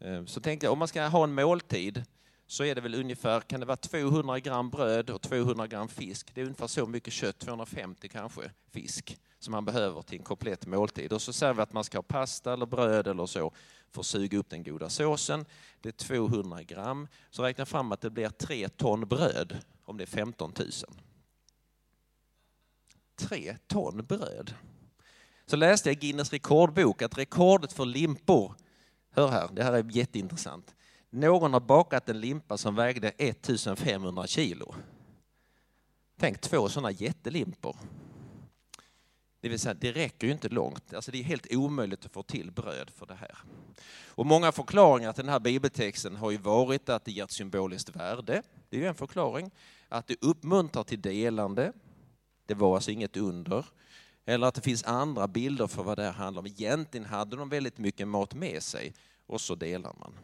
Eh, 0.00 0.24
så 0.24 0.40
tänkte 0.40 0.66
jag, 0.66 0.72
om 0.72 0.78
man 0.78 0.88
ska 0.88 1.06
ha 1.06 1.24
en 1.24 1.34
måltid 1.34 2.04
så 2.46 2.64
är 2.64 2.74
det 2.74 2.80
väl 2.80 2.94
ungefär, 2.94 3.40
kan 3.40 3.60
det 3.60 3.66
vara 3.66 3.76
200 3.76 4.40
gram 4.40 4.70
bröd 4.70 5.10
och 5.10 5.22
200 5.22 5.66
gram 5.66 5.88
fisk. 5.88 6.34
Det 6.34 6.40
är 6.40 6.44
ungefär 6.44 6.66
så 6.66 6.86
mycket 6.86 7.12
kött, 7.12 7.38
250 7.38 8.08
kanske, 8.08 8.50
fisk 8.70 9.18
som 9.44 9.52
man 9.52 9.64
behöver 9.64 10.02
till 10.02 10.18
en 10.18 10.24
komplett 10.24 10.66
måltid. 10.66 11.12
Och 11.12 11.22
så 11.22 11.32
säger 11.32 11.54
vi 11.54 11.62
att 11.62 11.72
man 11.72 11.84
ska 11.84 11.98
ha 11.98 12.02
pasta 12.02 12.52
eller 12.52 12.66
bröd 12.66 13.06
eller 13.06 13.26
så 13.26 13.52
för 13.90 14.00
att 14.00 14.06
suga 14.06 14.38
upp 14.38 14.50
den 14.50 14.62
goda 14.62 14.88
såsen. 14.88 15.44
Det 15.80 15.88
är 15.88 15.92
200 15.92 16.62
gram. 16.62 17.08
Så 17.30 17.42
räkna 17.42 17.66
fram 17.66 17.92
att 17.92 18.00
det 18.00 18.10
blir 18.10 18.28
3 18.28 18.68
ton 18.68 19.00
bröd 19.00 19.58
om 19.84 19.96
det 19.96 20.04
är 20.04 20.06
15 20.06 20.52
000. 20.58 20.70
3 23.16 23.56
ton 23.66 24.04
bröd. 24.06 24.54
Så 25.46 25.56
läste 25.56 25.88
jag 25.88 25.96
i 25.96 26.00
Guinness 26.00 26.32
rekordbok 26.32 27.02
att 27.02 27.18
rekordet 27.18 27.72
för 27.72 27.84
limpor, 27.84 28.54
hör 29.10 29.28
här, 29.28 29.48
det 29.52 29.62
här 29.62 29.72
är 29.72 29.96
jätteintressant. 29.96 30.74
Någon 31.10 31.52
har 31.52 31.60
bakat 31.60 32.08
en 32.08 32.20
limpa 32.20 32.56
som 32.56 32.74
vägde 32.74 33.08
1500 33.08 34.26
kilo. 34.26 34.74
Tänk 36.18 36.40
två 36.40 36.68
sådana 36.68 36.90
jättelimpor. 36.90 37.76
Det 39.44 39.50
vill 39.50 39.58
säga, 39.58 39.74
det 39.74 39.92
räcker 39.92 40.26
ju 40.26 40.32
inte 40.32 40.48
långt. 40.48 40.94
Alltså 40.94 41.10
det 41.10 41.18
är 41.18 41.22
helt 41.22 41.46
omöjligt 41.54 42.04
att 42.06 42.12
få 42.12 42.22
till 42.22 42.50
bröd 42.50 42.90
för 42.90 43.06
det 43.06 43.14
här. 43.14 43.38
Och 44.06 44.26
många 44.26 44.52
förklaringar 44.52 45.12
till 45.12 45.24
den 45.24 45.32
här 45.32 45.40
bibeltexten 45.40 46.16
har 46.16 46.30
ju 46.30 46.36
varit 46.36 46.88
att 46.88 47.04
det 47.04 47.12
ger 47.12 47.24
ett 47.24 47.30
symboliskt 47.30 47.96
värde. 47.96 48.42
Det 48.68 48.76
är 48.76 48.80
ju 48.80 48.86
en 48.86 48.94
förklaring. 48.94 49.50
Att 49.88 50.06
det 50.06 50.16
uppmuntrar 50.20 50.82
till 50.82 51.00
delande. 51.02 51.72
Det 52.46 52.54
var 52.54 52.74
alltså 52.74 52.90
inget 52.90 53.16
under. 53.16 53.66
Eller 54.24 54.46
att 54.46 54.54
det 54.54 54.60
finns 54.60 54.84
andra 54.84 55.28
bilder 55.28 55.66
för 55.66 55.82
vad 55.82 55.98
det 55.98 56.02
här 56.02 56.12
handlar 56.12 56.40
om. 56.40 56.46
Egentligen 56.46 57.06
hade 57.06 57.36
de 57.36 57.48
väldigt 57.48 57.78
mycket 57.78 58.08
mat 58.08 58.34
med 58.34 58.62
sig 58.62 58.94
och 59.26 59.40
så 59.40 59.54
delar 59.54 59.94
man. 60.00 60.14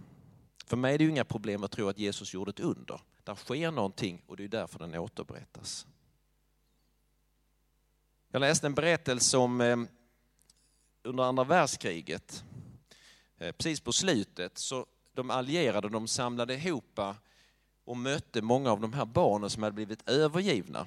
För 0.66 0.76
mig 0.76 0.94
är 0.94 0.98
det 0.98 1.04
ju 1.04 1.10
inga 1.10 1.24
problem 1.24 1.64
att 1.64 1.70
tro 1.70 1.88
att 1.88 1.98
Jesus 1.98 2.34
gjorde 2.34 2.50
ett 2.50 2.60
under. 2.60 3.00
Där 3.24 3.34
sker 3.34 3.70
någonting 3.70 4.22
och 4.26 4.36
det 4.36 4.44
är 4.44 4.48
därför 4.48 4.78
den 4.78 4.94
återberättas. 4.94 5.86
Jag 8.32 8.40
läste 8.40 8.66
en 8.66 8.74
berättelse 8.74 9.36
om 9.36 9.60
eh, 9.60 9.76
under 11.02 11.24
andra 11.24 11.44
världskriget, 11.44 12.44
eh, 13.38 13.52
precis 13.52 13.80
på 13.80 13.92
slutet, 13.92 14.58
så 14.58 14.86
de 15.12 15.30
allierade 15.30 15.88
de 15.88 16.08
samlade 16.08 16.54
ihop 16.54 16.98
eh, 16.98 17.14
och 17.84 17.96
mötte 17.96 18.42
många 18.42 18.70
av 18.72 18.80
de 18.80 18.92
här 18.92 19.04
barnen 19.04 19.50
som 19.50 19.62
hade 19.62 19.74
blivit 19.74 20.08
övergivna. 20.10 20.86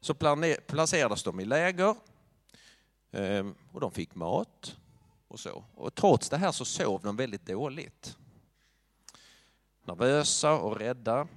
Så 0.00 0.14
placerades 0.66 1.22
de 1.22 1.40
i 1.40 1.44
läger 1.44 1.96
och 3.72 3.80
de 3.80 3.92
fick 3.92 4.14
mat 4.14 4.76
och 5.28 5.40
så. 5.40 5.64
Och 5.74 5.94
trots 5.94 6.28
det 6.28 6.36
här 6.36 6.52
så 6.52 6.64
sov 6.64 7.00
de 7.02 7.16
väldigt 7.16 7.46
dåligt. 7.46 8.16
Nervösa 9.84 10.52
och 10.52 10.76
rädda. 10.76 11.28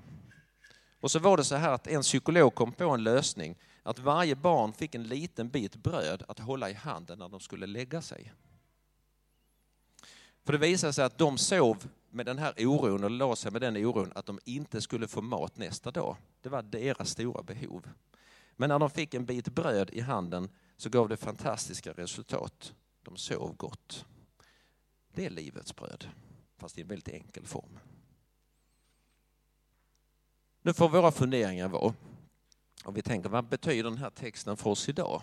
Och 0.99 1.11
så 1.11 1.19
var 1.19 1.37
det 1.37 1.43
så 1.43 1.55
här 1.55 1.71
att 1.71 1.87
en 1.87 2.01
psykolog 2.01 2.55
kom 2.55 2.71
på 2.71 2.89
en 2.89 3.03
lösning 3.03 3.55
att 3.85 3.99
varje 3.99 4.35
barn 4.35 4.73
fick 4.73 4.95
en 4.95 5.03
liten 5.03 5.49
bit 5.49 5.75
bröd 5.75 6.23
att 6.27 6.39
hålla 6.39 6.69
i 6.69 6.73
handen 6.73 7.19
när 7.19 7.29
de 7.29 7.39
skulle 7.39 7.65
lägga 7.65 8.01
sig. 8.01 8.33
För 10.43 10.53
det 10.53 10.59
visade 10.59 10.93
sig 10.93 11.05
att 11.05 11.17
de 11.17 11.37
sov 11.37 11.89
med 12.09 12.25
den 12.25 12.37
här 12.37 12.53
oron 12.57 13.03
och 13.03 13.11
la 13.11 13.35
sig 13.35 13.51
med 13.51 13.61
den 13.61 13.77
oron 13.77 14.11
att 14.15 14.25
de 14.25 14.39
inte 14.45 14.81
skulle 14.81 15.07
få 15.07 15.21
mat 15.21 15.57
nästa 15.57 15.91
dag. 15.91 16.17
Det 16.41 16.49
var 16.49 16.61
deras 16.61 17.09
stora 17.09 17.43
behov. 17.43 17.89
Men 18.55 18.69
när 18.69 18.79
de 18.79 18.89
fick 18.89 19.13
en 19.13 19.25
bit 19.25 19.49
bröd 19.49 19.89
i 19.93 20.01
handen 20.01 20.49
så 20.77 20.89
gav 20.89 21.09
det 21.09 21.17
fantastiska 21.17 21.91
resultat. 21.91 22.73
De 23.03 23.17
sov 23.17 23.55
gott. 23.57 24.05
Det 25.13 25.25
är 25.25 25.29
livets 25.29 25.75
bröd, 25.75 26.09
fast 26.57 26.77
i 26.77 26.81
en 26.81 26.87
väldigt 26.87 27.07
enkel 27.13 27.45
form. 27.45 27.79
Nu 30.61 30.73
får 30.73 30.89
våra 30.89 31.11
funderingar 31.11 31.67
vara, 31.67 31.93
och 32.85 32.97
vi 32.97 33.01
tänker 33.01 33.29
vad 33.29 33.45
betyder 33.45 33.89
den 33.89 33.97
här 33.97 34.09
texten 34.09 34.57
för 34.57 34.69
oss 34.69 34.89
idag? 34.89 35.21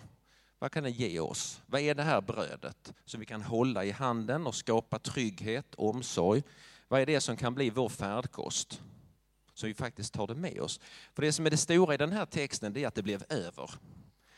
Vad 0.59 0.71
kan 0.71 0.83
den 0.83 0.91
ge 0.91 1.19
oss? 1.19 1.61
Vad 1.65 1.81
är 1.81 1.95
det 1.95 2.03
här 2.03 2.21
brödet 2.21 2.93
som 3.05 3.19
vi 3.19 3.25
kan 3.25 3.41
hålla 3.41 3.85
i 3.85 3.91
handen 3.91 4.47
och 4.47 4.55
skapa 4.55 4.99
trygghet, 4.99 5.75
omsorg? 5.75 6.43
Vad 6.87 7.01
är 7.01 7.05
det 7.05 7.21
som 7.21 7.37
kan 7.37 7.55
bli 7.55 7.69
vår 7.69 7.89
färdkost? 7.89 8.81
Så 9.53 9.67
vi 9.67 9.73
faktiskt 9.73 10.13
tar 10.13 10.27
det 10.27 10.35
med 10.35 10.59
oss. 10.59 10.79
För 11.13 11.21
det 11.21 11.31
som 11.31 11.45
är 11.45 11.49
det 11.49 11.57
stora 11.57 11.93
i 11.93 11.97
den 11.97 12.11
här 12.11 12.25
texten 12.25 12.73
det 12.73 12.83
är 12.83 12.87
att 12.87 12.95
det 12.95 13.03
blev 13.03 13.23
över. 13.29 13.71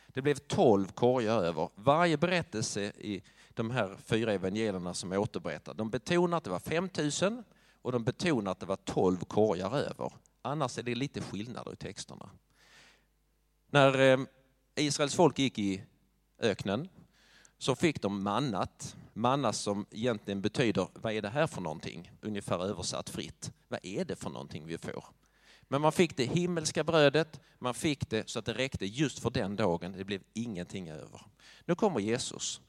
Det 0.08 0.22
blev 0.22 0.36
tolv 0.36 0.92
korgar 0.92 1.44
över. 1.44 1.70
Varje 1.76 2.18
berättelse 2.18 2.82
i 2.82 3.24
de 3.54 3.72
här 3.72 3.98
fyra 4.06 4.34
evangelierna 4.34 4.94
som 4.94 5.12
är 5.12 5.18
återberättade, 5.18 5.78
de 5.78 5.90
betonar 5.90 6.38
att 6.38 6.44
det 6.44 6.50
var 6.50 6.60
5000 6.60 7.44
och 7.82 7.92
de 7.92 8.04
betonar 8.04 8.52
att 8.52 8.60
det 8.60 8.66
var 8.66 8.76
tolv 8.76 9.18
korgar 9.18 9.78
över. 9.78 10.14
Annars 10.42 10.78
är 10.78 10.84
det 10.84 10.96
lite 10.96 11.22
skillnader 11.22 11.74
i 11.74 11.76
texterna. 11.76 12.30
När 13.70 14.00
eh, 14.00 14.20
Israels 14.76 15.16
folk 15.16 15.40
gick 15.40 15.60
i 15.60 15.84
öknen 16.40 16.90
så 17.58 17.76
fick 17.76 18.02
de 18.02 18.24
mannat. 18.24 18.96
Manna 19.14 19.54
som 19.54 19.86
egentligen 19.92 20.42
betyder, 20.42 20.88
vad 20.94 21.14
är 21.14 21.22
det 21.22 21.30
här 21.30 21.48
för 21.48 21.62
någonting? 21.62 22.12
Ungefär 22.22 22.66
översatt 22.66 23.10
fritt. 23.10 23.52
Vad 23.68 23.80
är 23.84 24.06
det 24.06 24.16
för 24.16 24.30
någonting 24.30 24.68
vi 24.68 24.78
får? 24.78 25.06
Men 25.68 25.82
man 25.82 25.92
fick 25.92 26.18
det 26.18 26.26
himmelska 26.26 26.84
brödet, 26.84 27.40
man 27.60 27.74
fick 27.74 28.10
det 28.10 28.30
så 28.30 28.40
att 28.40 28.46
det 28.46 28.54
räckte 28.54 28.86
just 28.86 29.20
för 29.20 29.30
den 29.30 29.56
dagen. 29.56 29.92
Det 29.92 30.04
blev 30.04 30.22
ingenting 30.34 30.90
över. 30.90 31.22
Nu 31.66 31.76
kommer 31.76 32.00
Jesus. 32.00 32.62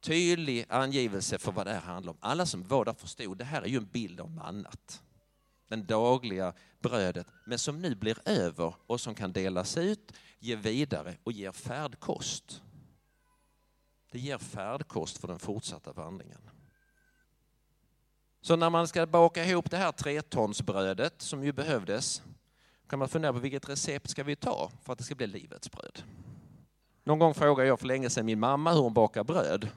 Tydlig 0.00 0.66
angivelse 0.68 1.38
för 1.38 1.52
vad 1.52 1.66
det 1.66 1.72
här 1.72 1.80
handlar 1.80 2.12
om. 2.12 2.18
Alla 2.20 2.46
som 2.46 2.62
var 2.62 2.84
där 2.84 2.92
förstod, 2.92 3.38
det 3.38 3.44
här 3.44 3.62
är 3.62 3.66
ju 3.66 3.76
en 3.76 3.86
bild 3.86 4.20
av 4.20 4.30
mannat 4.30 5.02
det 5.70 5.76
dagliga 5.76 6.52
brödet, 6.80 7.26
men 7.46 7.58
som 7.58 7.82
nu 7.82 7.94
blir 7.94 8.28
över 8.28 8.74
och 8.86 9.00
som 9.00 9.14
kan 9.14 9.32
delas 9.32 9.76
ut, 9.76 10.12
ge 10.38 10.56
vidare 10.56 11.16
och 11.24 11.32
ger 11.32 11.52
färdkost. 11.52 12.62
Det 14.12 14.18
ger 14.18 14.38
färdkost 14.38 15.18
för 15.18 15.28
den 15.28 15.38
fortsatta 15.38 15.92
vandringen. 15.92 16.50
Så 18.40 18.56
när 18.56 18.70
man 18.70 18.88
ska 18.88 19.06
baka 19.06 19.44
ihop 19.44 19.70
det 19.70 19.76
här 19.76 19.92
tretonsbrödet 19.92 21.22
som 21.22 21.44
ju 21.44 21.52
behövdes 21.52 22.22
kan 22.88 22.98
man 22.98 23.08
fundera 23.08 23.32
på 23.32 23.38
vilket 23.38 23.68
recept 23.68 24.10
ska 24.10 24.24
vi 24.24 24.36
ta 24.36 24.70
för 24.82 24.92
att 24.92 24.98
det 24.98 25.04
ska 25.04 25.14
bli 25.14 25.26
livets 25.26 25.70
bröd. 25.70 26.02
Någon 27.04 27.18
gång 27.18 27.34
frågade 27.34 27.68
jag 27.68 27.80
för 27.80 27.86
länge 27.86 28.10
sedan 28.10 28.26
min 28.26 28.40
mamma 28.40 28.72
hur 28.72 28.80
hon 28.80 28.94
bakar 28.94 29.24
bröd. 29.24 29.68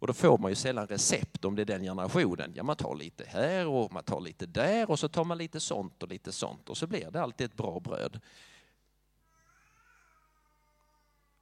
Och 0.00 0.06
då 0.06 0.12
får 0.12 0.38
man 0.38 0.50
ju 0.50 0.54
sällan 0.54 0.86
recept 0.86 1.44
om 1.44 1.56
det 1.56 1.62
är 1.62 1.66
den 1.66 1.82
generationen. 1.82 2.52
Ja, 2.54 2.62
man 2.62 2.76
tar 2.76 2.94
lite 2.94 3.24
här 3.24 3.66
och 3.66 3.92
man 3.92 4.04
tar 4.04 4.20
lite 4.20 4.46
där 4.46 4.90
och 4.90 4.98
så 4.98 5.08
tar 5.08 5.24
man 5.24 5.38
lite 5.38 5.60
sånt 5.60 6.02
och 6.02 6.08
lite 6.08 6.32
sånt 6.32 6.68
och 6.68 6.76
så 6.76 6.86
blir 6.86 7.10
det 7.10 7.22
alltid 7.22 7.44
ett 7.44 7.56
bra 7.56 7.80
bröd. 7.80 8.20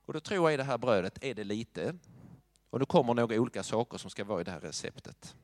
Och 0.07 0.13
då 0.13 0.21
tror 0.21 0.51
jag 0.51 0.55
i 0.55 0.57
det 0.57 0.65
här 0.65 0.79
brödet 0.79 1.25
är 1.25 1.35
det 1.35 1.45
lite. 1.45 1.95
Och 2.71 2.79
nu 2.79 2.85
kommer 2.85 3.15
några 3.15 3.41
olika 3.41 3.63
saker 3.63 3.99
som 3.99 4.11
ska 4.11 4.25
vara 4.25 4.41
i 4.41 4.45
det 4.45 4.51
här 4.51 4.61
receptet. 4.61 5.37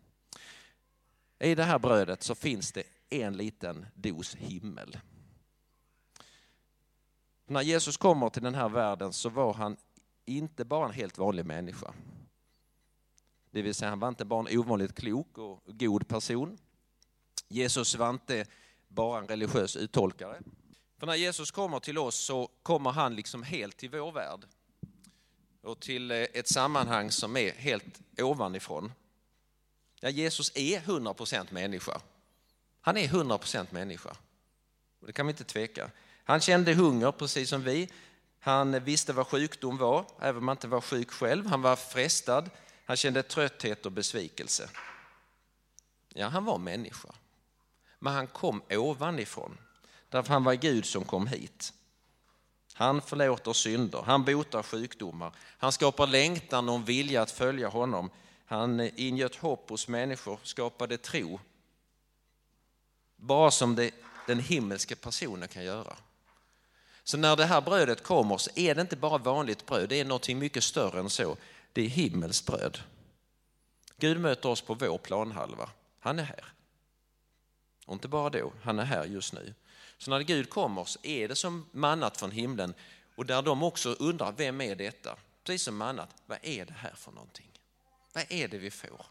I 1.39 1.55
det 1.55 1.65
här 1.65 1.79
brödet 1.79 2.23
så 2.23 2.35
finns 2.35 2.73
det 2.73 2.83
en 3.11 3.37
liten 3.37 3.87
dos 3.95 4.35
himmel. 4.35 4.99
När 7.47 7.63
Jesus 7.63 7.97
kommer 7.97 8.31
till 8.31 8.43
den 8.43 8.55
här 8.55 8.69
världen 8.69 9.13
så 9.13 9.29
var 9.29 9.55
han 9.55 9.77
inte 10.25 10.65
bara 10.65 10.87
en 10.87 10.95
helt 10.95 11.19
vanlig 11.19 11.47
människa. 11.47 11.95
Det 13.55 13.63
vill 13.63 13.75
säga 13.75 13.89
han 13.89 13.99
var 13.99 14.09
inte 14.09 14.25
bara 14.25 14.49
en 14.49 14.59
ovanligt 14.59 14.95
klok 14.95 15.39
och 15.39 15.63
god 15.67 16.09
person. 16.09 16.59
Jesus 17.49 17.95
var 17.95 18.11
inte 18.11 18.47
bara 18.89 19.19
en 19.19 19.27
religiös 19.27 19.77
uttolkare. 19.77 20.43
För 20.99 21.07
när 21.07 21.15
Jesus 21.15 21.51
kommer 21.51 21.81
till 21.81 21.99
oss 21.99 22.17
så 22.17 22.49
kommer 22.63 22.91
han 22.91 23.17
liksom 23.17 23.43
helt 23.43 23.77
till 23.77 23.91
vår 23.91 24.13
värld 24.13 24.41
och 25.63 25.81
till 25.81 26.11
eh, 26.11 26.17
ett 26.17 26.49
sammanhang 26.49 27.11
som 27.11 27.37
är 27.37 27.53
helt 27.53 28.01
ovanifrån. 28.19 28.93
Ja, 30.01 30.09
Jesus 30.09 30.53
är 30.55 30.81
100% 30.81 31.47
människa. 31.51 32.01
Han 32.81 32.97
är 32.97 33.09
100% 33.09 33.67
människa. 33.71 34.17
Det 35.07 35.13
kan 35.13 35.27
vi 35.27 35.31
inte 35.31 35.45
tveka. 35.45 35.91
Han 36.25 36.41
kände 36.41 36.75
hunger 36.75 37.13
precis 37.13 37.49
som 37.49 37.63
vi. 37.63 37.89
Han 38.41 38.85
visste 38.85 39.13
vad 39.13 39.27
sjukdom 39.27 39.77
var, 39.77 40.05
även 40.21 40.37
om 40.37 40.49
han 40.49 40.57
inte 40.57 40.69
var 40.69 40.81
sjuk 40.81 41.11
själv. 41.11 41.47
Han 41.47 41.63
var 41.63 41.77
frestad, 41.77 42.51
han 42.85 42.97
kände 42.97 43.23
trötthet 43.23 43.87
och 43.87 43.93
besvikelse. 43.93 44.71
Ja, 46.09 46.29
han 46.29 46.45
var 46.45 46.59
människa. 46.59 47.09
Men 47.99 48.13
han 48.13 48.27
kom 48.27 48.63
ovanifrån, 48.71 49.59
därför 50.09 50.33
han 50.33 50.45
var 50.45 50.55
Gud 50.55 50.87
som 50.87 51.05
kom 51.05 51.27
hit. 51.27 51.73
Han 52.75 53.03
förlåter 53.03 53.53
synder, 53.53 54.03
han 54.07 54.25
botar 54.25 54.63
sjukdomar, 54.63 55.33
han 55.39 55.73
skapar 55.73 56.07
längtan 56.07 56.69
och 56.69 56.75
en 56.75 56.85
vilja 56.85 57.23
att 57.23 57.31
följa 57.31 57.69
honom. 57.69 58.11
Han 58.47 58.81
ingöt 58.81 59.37
hopp 59.37 59.71
hos 59.71 59.89
människor, 59.89 60.41
skapade 60.43 60.99
tro. 60.99 61.41
Bara 63.17 63.51
som 63.51 63.75
det, 63.75 63.91
den 64.27 64.41
himmelska 64.41 64.97
personen 64.97 65.49
kan 65.49 65.65
göra. 65.65 65.97
Så 67.05 67.17
när 67.17 67.37
det 67.37 67.45
här 67.45 67.61
brödet 67.61 68.03
kommer 68.03 68.37
så 68.37 68.51
är 68.55 68.75
det 68.75 68.81
inte 68.81 68.97
bara 68.97 69.19
vanligt 69.19 69.67
bröd, 69.67 69.89
det 69.89 70.01
är 70.01 70.05
något 70.05 70.29
mycket 70.29 70.65
större 70.65 71.01
än 71.01 71.11
så. 71.11 71.37
Det 71.75 71.83
är 71.83 71.89
himmelskt 71.89 72.47
bröd. 72.47 72.79
Gud 73.97 74.21
möter 74.21 74.49
oss 74.49 74.61
på 74.61 74.75
vår 74.75 74.99
planhalva. 74.99 75.71
Han 76.01 76.19
är 76.19 76.23
här. 76.23 76.45
Och 77.87 77.93
inte 77.93 78.09
bara 78.09 78.31
då, 78.31 78.53
han 78.63 78.79
är 78.79 78.85
här 78.85 79.05
just 79.05 79.33
nu. 79.33 79.55
Så 79.99 80.11
när 80.11 80.21
Gud 80.21 80.51
kommer 80.51 80.85
så 80.85 80.99
är 81.03 81.29
det 81.29 81.37
som 81.37 81.67
mannat 81.73 82.17
från 82.17 82.31
himlen 82.31 82.75
och 83.17 83.27
där 83.27 83.43
de 83.43 83.63
också 83.63 83.93
undrar, 83.93 84.33
vem 84.33 84.61
är 84.61 84.75
detta? 84.75 85.17
Precis 85.45 85.63
som 85.63 85.77
mannat, 85.77 86.09
vad 86.27 86.39
är 86.43 86.65
det 86.65 86.73
här 86.73 86.95
för 86.95 87.13
någonting? 87.13 87.51
Vad 88.13 88.25
är 88.29 88.49
det 88.49 88.59
vi 88.59 88.71
får? 88.71 89.07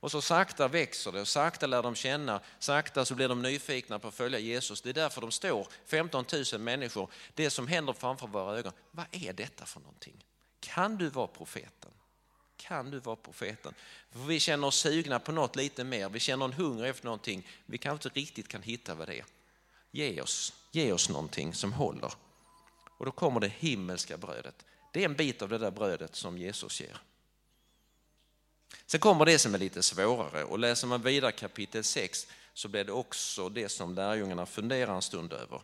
Och 0.00 0.10
så 0.10 0.22
sakta 0.22 0.68
växer 0.68 1.12
det 1.12 1.20
och 1.20 1.28
sakta 1.28 1.66
lär 1.66 1.82
de 1.82 1.94
känna, 1.94 2.40
sakta 2.58 3.04
så 3.04 3.14
blir 3.14 3.28
de 3.28 3.42
nyfikna 3.42 3.98
på 3.98 4.08
att 4.08 4.14
följa 4.14 4.38
Jesus. 4.38 4.82
Det 4.82 4.88
är 4.88 4.94
därför 4.94 5.20
de 5.20 5.30
står 5.30 5.68
15 5.86 6.24
000 6.52 6.60
människor, 6.60 7.10
det 7.34 7.50
som 7.50 7.66
händer 7.66 7.92
framför 7.92 8.26
våra 8.26 8.58
ögon. 8.58 8.72
Vad 8.90 9.06
är 9.10 9.32
detta 9.32 9.66
för 9.66 9.80
någonting? 9.80 10.24
Kan 10.60 10.96
du 10.96 11.08
vara 11.08 11.26
profeten? 11.26 11.90
Kan 12.56 12.90
du 12.90 12.98
vara 12.98 13.16
profeten? 13.16 13.74
För 14.10 14.18
vi 14.18 14.40
känner 14.40 14.66
oss 14.66 14.76
sugna 14.76 15.18
på 15.18 15.32
något 15.32 15.56
lite 15.56 15.84
mer, 15.84 16.08
vi 16.08 16.20
känner 16.20 16.44
en 16.44 16.52
hunger 16.52 16.84
efter 16.84 17.04
någonting. 17.04 17.48
Vi 17.66 17.78
kanske 17.78 18.08
inte 18.08 18.20
riktigt 18.20 18.48
kan 18.48 18.62
hitta 18.62 18.94
vad 18.94 19.08
det 19.08 19.18
är. 19.18 19.24
Ge 19.90 20.20
oss, 20.20 20.52
ge 20.72 20.92
oss 20.92 21.08
någonting 21.08 21.54
som 21.54 21.72
håller. 21.72 22.12
Och 22.98 23.04
då 23.04 23.12
kommer 23.12 23.40
det 23.40 23.48
himmelska 23.48 24.16
brödet. 24.16 24.64
Det 24.92 25.00
är 25.00 25.04
en 25.04 25.16
bit 25.16 25.42
av 25.42 25.48
det 25.48 25.58
där 25.58 25.70
brödet 25.70 26.16
som 26.16 26.38
Jesus 26.38 26.80
ger. 26.80 27.00
Sen 28.86 29.00
kommer 29.00 29.24
det 29.24 29.38
som 29.38 29.54
är 29.54 29.58
lite 29.58 29.82
svårare 29.82 30.44
och 30.44 30.58
läser 30.58 30.86
man 30.86 31.02
vidare 31.02 31.32
kapitel 31.32 31.84
6 31.84 32.26
så 32.54 32.68
blir 32.68 32.84
det 32.84 32.92
också 32.92 33.48
det 33.48 33.68
som 33.68 33.94
lärjungarna 33.94 34.46
funderar 34.46 34.94
en 34.94 35.02
stund 35.02 35.32
över. 35.32 35.62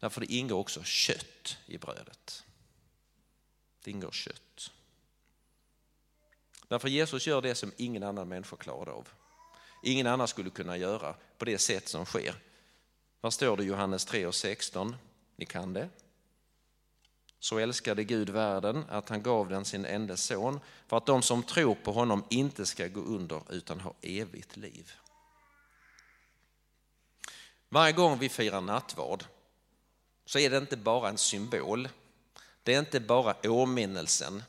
Därför 0.00 0.20
det 0.20 0.32
ingår 0.32 0.58
också 0.58 0.82
kött 0.82 1.56
i 1.66 1.78
brödet. 1.78 2.44
Det 3.84 3.90
ingår 3.90 4.10
kött. 4.10 4.72
Därför 6.68 6.88
Jesus 6.88 7.26
gör 7.26 7.42
det 7.42 7.54
som 7.54 7.72
ingen 7.76 8.02
annan 8.02 8.28
människa 8.28 8.56
klarar 8.56 8.92
av. 8.92 9.08
Ingen 9.82 10.06
annan 10.06 10.28
skulle 10.28 10.50
kunna 10.50 10.76
göra 10.76 11.14
på 11.38 11.44
det 11.44 11.58
sätt 11.58 11.88
som 11.88 12.04
sker. 12.04 12.34
Vad 13.20 13.32
står 13.32 13.56
det 13.56 13.62
i 13.62 13.66
Johannes 13.66 14.04
3 14.04 14.26
och 14.26 14.34
16? 14.34 14.96
Ni 15.36 15.46
kan 15.46 15.72
det. 15.72 15.88
Så 17.38 17.58
älskade 17.58 18.04
Gud 18.04 18.30
världen 18.30 18.84
att 18.88 19.08
han 19.08 19.22
gav 19.22 19.48
den 19.48 19.64
sin 19.64 19.84
enda 19.84 20.16
son 20.16 20.60
för 20.86 20.96
att 20.96 21.06
de 21.06 21.22
som 21.22 21.42
tror 21.42 21.74
på 21.74 21.92
honom 21.92 22.24
inte 22.30 22.66
ska 22.66 22.88
gå 22.88 23.00
under 23.00 23.42
utan 23.50 23.80
ha 23.80 23.94
evigt 24.00 24.56
liv. 24.56 24.92
Varje 27.68 27.92
gång 27.92 28.18
vi 28.18 28.28
firar 28.28 28.60
nattvard 28.60 29.24
så 30.26 30.38
är 30.38 30.50
det 30.50 30.58
inte 30.58 30.76
bara 30.76 31.08
en 31.08 31.18
symbol. 31.18 31.88
Det 32.64 32.74
är 32.74 32.78
inte 32.78 33.00
bara 33.00 33.36
åminnelsen 33.50 34.42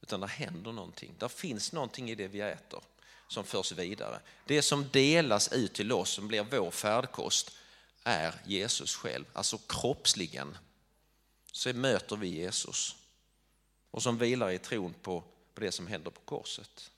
utan 0.00 0.20
det 0.20 0.26
händer 0.26 0.72
någonting. 0.72 1.14
Det 1.18 1.28
finns 1.28 1.72
någonting 1.72 2.10
i 2.10 2.14
det 2.14 2.28
vi 2.28 2.40
äter 2.40 2.82
som 3.28 3.44
förs 3.44 3.72
vidare. 3.72 4.20
Det 4.46 4.62
som 4.62 4.88
delas 4.92 5.52
ut 5.52 5.74
till 5.74 5.92
oss, 5.92 6.10
som 6.10 6.28
blir 6.28 6.42
vår 6.42 6.70
färdkost, 6.70 7.50
är 8.04 8.34
Jesus 8.46 8.96
själv, 8.96 9.24
alltså 9.32 9.58
kroppsligen 9.58 10.58
så 11.52 11.72
möter 11.72 12.16
vi 12.16 12.28
Jesus 12.28 12.96
och 13.90 14.02
som 14.02 14.18
vilar 14.18 14.50
i 14.50 14.58
tron 14.58 14.94
på, 15.02 15.24
på 15.54 15.60
det 15.60 15.72
som 15.72 15.86
händer 15.86 16.10
på 16.10 16.20
korset. 16.20 16.90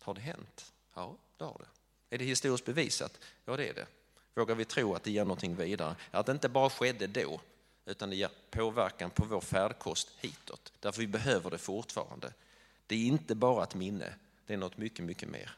Har 0.00 0.14
det 0.14 0.20
hänt? 0.20 0.72
Ja, 0.94 1.16
det 1.36 1.44
har 1.44 1.58
det. 1.58 2.14
Är 2.14 2.18
det 2.18 2.24
historiskt 2.24 2.64
bevisat? 2.64 3.18
Ja, 3.44 3.56
det 3.56 3.68
är 3.68 3.74
det. 3.74 3.86
Vågar 4.34 4.54
vi 4.54 4.64
tro 4.64 4.94
att 4.94 5.02
det 5.02 5.10
ger 5.10 5.24
någonting 5.24 5.56
vidare? 5.56 5.96
Att 6.10 6.26
det 6.26 6.32
inte 6.32 6.48
bara 6.48 6.70
skedde 6.70 7.06
då, 7.06 7.40
utan 7.86 8.10
det 8.10 8.16
ger 8.16 8.30
påverkan 8.50 9.10
på 9.10 9.24
vår 9.24 9.40
färdkost 9.40 10.08
hitåt. 10.20 10.72
Därför 10.80 11.00
vi 11.00 11.06
behöver 11.06 11.50
det 11.50 11.58
fortfarande. 11.58 12.32
Det 12.86 12.94
är 12.94 13.06
inte 13.06 13.34
bara 13.34 13.64
ett 13.64 13.74
minne, 13.74 14.14
det 14.46 14.54
är 14.54 14.58
något 14.58 14.76
mycket, 14.76 15.04
mycket 15.04 15.28
mer. 15.28 15.56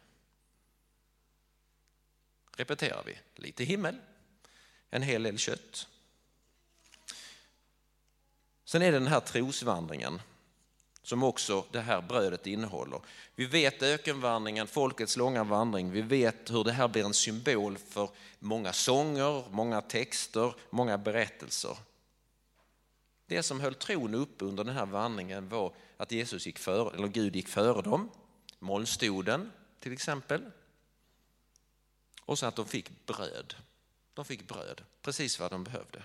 Repeterar 2.56 3.02
vi. 3.06 3.18
Lite 3.34 3.64
himmel, 3.64 3.96
en 4.90 5.02
hel 5.02 5.22
del 5.22 5.38
kött, 5.38 5.88
Sen 8.64 8.82
är 8.82 8.92
det 8.92 8.98
den 8.98 9.08
här 9.08 9.20
trosvandringen 9.20 10.20
som 11.05 11.23
också 11.23 11.64
det 11.71 11.81
här 11.81 12.03
brödet 12.03 12.47
innehåller. 12.47 13.01
Vi 13.35 13.47
vet 13.47 13.83
ökenvandringen, 13.83 14.67
folkets 14.67 15.17
långa 15.17 15.45
vandring. 15.45 15.90
Vi 15.90 16.03
vet 16.03 16.51
hur 16.51 16.64
det 16.64 16.73
här 16.73 16.88
blir 16.88 17.05
en 17.05 17.14
symbol 17.14 17.79
för 17.79 18.09
många 18.38 18.73
sånger, 18.73 19.45
många 19.51 19.81
texter, 19.81 20.55
många 20.71 20.99
berättelser. 20.99 21.77
Det 23.27 23.43
som 23.43 23.61
höll 23.61 23.75
tron 23.75 24.14
uppe 24.14 24.45
under 24.45 24.64
den 24.64 24.75
här 24.75 24.87
vandringen 24.87 25.49
var 25.49 25.73
att 25.97 26.12
Jesus 26.12 26.47
gick 26.47 26.59
före, 26.59 26.97
eller 26.97 27.09
Gud 27.09 27.37
gick 27.37 27.49
före 27.49 27.83
dem, 27.83 28.11
molnstoden 28.59 29.53
till 29.81 29.93
exempel. 29.93 30.51
Och 32.23 32.38
så 32.38 32.47
att 32.47 32.57
de 32.57 32.67
fick 32.67 33.07
bröd. 33.07 33.55
De 34.14 34.25
fick 34.25 34.49
bröd, 34.49 34.83
precis 35.03 35.40
vad 35.40 35.51
de 35.51 35.64
behövde. 35.64 36.03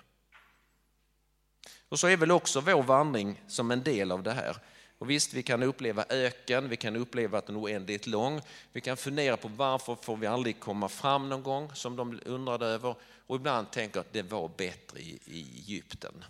Och 1.90 2.00
så 2.00 2.08
är 2.08 2.18
väl 2.18 2.32
också 2.32 2.62
vår 2.62 2.84
vandring 2.84 3.42
som 3.48 3.72
en 3.72 3.84
del 3.84 4.12
av 4.12 4.24
det 4.24 4.34
här. 4.34 4.58
Och 5.00 5.10
visst, 5.10 5.34
vi 5.34 5.44
kan 5.44 5.64
uppleva 5.64 6.06
öken, 6.10 6.70
vi 6.70 6.78
kan 6.78 6.96
uppleva 6.96 7.38
att 7.38 7.46
den 7.46 7.56
är 7.56 7.60
oändligt 7.60 8.08
lång. 8.08 8.42
Vi 8.72 8.82
kan 8.82 8.98
fundera 8.98 9.38
på 9.38 9.48
varför 9.48 9.96
får 9.96 10.18
vi 10.18 10.28
aldrig 10.28 10.60
komma 10.60 10.90
fram 10.90 11.30
någon 11.30 11.44
gång, 11.44 11.76
som 11.76 11.96
de 11.96 12.20
undrade 12.26 12.66
över. 12.66 12.96
Och 13.28 13.36
ibland 13.36 13.72
tänker 13.72 14.00
att 14.00 14.14
det 14.14 14.22
var 14.22 14.52
bättre 14.58 15.00
i, 15.00 15.20
i 15.26 15.58
Egypten. 15.58 16.24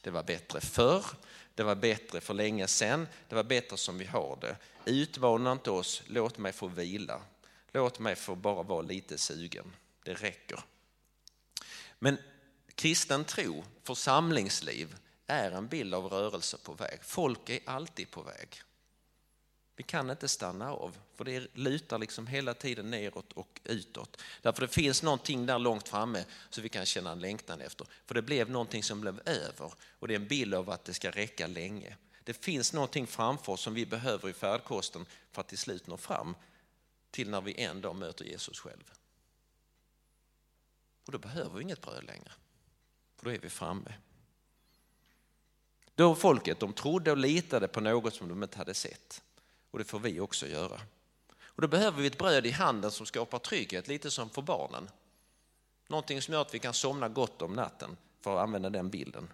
Det 0.00 0.10
var 0.10 0.22
bättre 0.22 0.60
förr, 0.60 1.04
det 1.54 1.62
var 1.62 1.74
bättre 1.74 2.20
för 2.20 2.34
länge 2.34 2.66
sedan, 2.66 3.08
det 3.28 3.34
var 3.34 3.44
bättre 3.44 3.76
som 3.76 3.98
vi 3.98 4.04
har 4.04 4.38
det. 4.40 4.56
Utmana 4.84 5.52
inte 5.52 5.70
oss, 5.70 6.02
låt 6.06 6.38
mig 6.38 6.52
få 6.52 6.66
vila. 6.66 7.20
Låt 7.72 7.98
mig 7.98 8.16
få 8.16 8.34
bara 8.34 8.62
vara 8.62 8.82
lite 8.82 9.18
sugen. 9.18 9.72
Det 10.02 10.14
räcker. 10.14 10.60
Men 11.98 12.18
Kristen 12.74 13.24
tro, 13.24 13.64
församlingsliv, 13.82 14.96
är 15.28 15.50
en 15.50 15.68
bild 15.68 15.94
av 15.94 16.06
rörelse 16.06 16.56
på 16.62 16.72
väg. 16.72 16.98
Folk 17.02 17.50
är 17.50 17.60
alltid 17.64 18.10
på 18.10 18.22
väg. 18.22 18.62
Vi 19.76 19.84
kan 19.84 20.10
inte 20.10 20.28
stanna 20.28 20.72
av, 20.72 20.98
för 21.14 21.24
det 21.24 21.56
lutar 21.56 21.98
liksom 21.98 22.26
hela 22.26 22.54
tiden 22.54 22.90
neråt 22.90 23.32
och 23.32 23.60
utåt. 23.64 24.22
Därför 24.42 24.60
det 24.60 24.68
finns 24.68 25.02
någonting 25.02 25.46
där 25.46 25.58
långt 25.58 25.88
framme 25.88 26.24
som 26.50 26.62
vi 26.62 26.68
kan 26.68 26.86
känna 26.86 27.12
en 27.12 27.20
längtan 27.20 27.60
efter. 27.60 27.86
För 28.06 28.14
det 28.14 28.22
blev 28.22 28.50
någonting 28.50 28.82
som 28.82 29.00
blev 29.00 29.20
över 29.24 29.72
och 29.90 30.08
det 30.08 30.14
är 30.14 30.18
en 30.18 30.28
bild 30.28 30.54
av 30.54 30.70
att 30.70 30.84
det 30.84 30.94
ska 30.94 31.10
räcka 31.10 31.46
länge. 31.46 31.96
Det 32.24 32.32
finns 32.32 32.72
någonting 32.72 33.06
framför 33.06 33.52
oss 33.52 33.60
som 33.60 33.74
vi 33.74 33.86
behöver 33.86 34.28
i 34.28 34.32
färdkosten 34.32 35.06
för 35.32 35.40
att 35.40 35.48
till 35.48 35.58
slut 35.58 35.86
nå 35.86 35.96
fram 35.96 36.34
till 37.10 37.30
när 37.30 37.40
vi 37.40 37.60
en 37.60 37.80
dag 37.80 37.96
möter 37.96 38.24
Jesus 38.24 38.58
själv. 38.58 38.92
Och 41.06 41.12
då 41.12 41.18
behöver 41.18 41.56
vi 41.56 41.62
inget 41.62 41.80
bröd 41.80 42.04
längre. 42.04 42.32
För 43.16 43.24
då 43.24 43.32
är 43.32 43.38
vi 43.38 43.50
framme. 43.50 43.94
Då 45.98 46.14
folket, 46.14 46.60
de 46.60 46.72
trodde 46.72 47.10
och 47.10 47.16
litade 47.16 47.68
på 47.68 47.80
något 47.80 48.14
som 48.14 48.28
de 48.28 48.42
inte 48.42 48.58
hade 48.58 48.74
sett. 48.74 49.22
Och 49.70 49.78
det 49.78 49.84
får 49.84 49.98
vi 49.98 50.20
också 50.20 50.46
göra. 50.46 50.80
Och 51.40 51.62
då 51.62 51.68
behöver 51.68 52.02
vi 52.02 52.06
ett 52.06 52.18
bröd 52.18 52.46
i 52.46 52.50
handen 52.50 52.90
som 52.90 53.06
skapar 53.06 53.38
trygghet, 53.38 53.88
lite 53.88 54.10
som 54.10 54.30
för 54.30 54.42
barnen. 54.42 54.90
Någonting 55.88 56.22
som 56.22 56.34
gör 56.34 56.40
att 56.40 56.54
vi 56.54 56.58
kan 56.58 56.74
somna 56.74 57.08
gott 57.08 57.42
om 57.42 57.52
natten, 57.52 57.96
för 58.20 58.36
att 58.36 58.42
använda 58.42 58.70
den 58.70 58.90
bilden. 58.90 59.28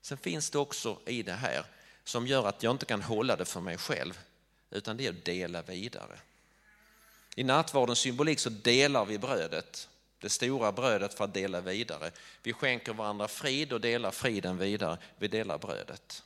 Sen 0.00 0.18
finns 0.18 0.50
det 0.50 0.58
också 0.58 0.98
i 1.06 1.22
det 1.22 1.32
här 1.32 1.66
som 2.04 2.26
gör 2.26 2.46
att 2.46 2.62
jag 2.62 2.70
inte 2.70 2.86
kan 2.86 3.02
hålla 3.02 3.36
det 3.36 3.44
för 3.44 3.60
mig 3.60 3.78
själv, 3.78 4.18
utan 4.70 4.96
det 4.96 5.06
är 5.06 5.10
att 5.10 5.24
dela 5.24 5.62
vidare. 5.62 6.18
I 7.36 7.44
nattvardens 7.44 7.98
symbolik 7.98 8.38
så 8.38 8.50
delar 8.50 9.04
vi 9.04 9.18
brödet 9.18 9.88
det 10.20 10.28
stora 10.28 10.72
brödet 10.72 11.14
för 11.14 11.24
att 11.24 11.34
dela 11.34 11.60
vidare. 11.60 12.10
Vi 12.42 12.52
skänker 12.52 12.92
varandra 12.92 13.28
frid 13.28 13.72
och 13.72 13.80
delar 13.80 14.10
friden 14.10 14.58
vidare. 14.58 14.98
Vi 15.18 15.28
delar 15.28 15.58
brödet. 15.58 16.22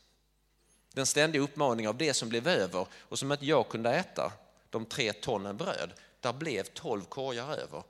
Den 0.92 1.06
ständiga 1.06 1.42
uppmaningen 1.42 1.88
av 1.88 1.96
det 1.96 2.14
som 2.14 2.28
blev 2.28 2.48
över 2.48 2.86
och 2.92 3.18
som 3.18 3.32
inte 3.32 3.46
jag 3.46 3.68
kunde 3.68 3.90
äta, 3.94 4.32
de 4.70 4.86
tre 4.86 5.12
tonnen 5.12 5.56
bröd, 5.56 5.92
där 6.20 6.32
blev 6.32 6.62
tolv 6.62 7.04
korgar 7.04 7.56
över. 7.56 7.82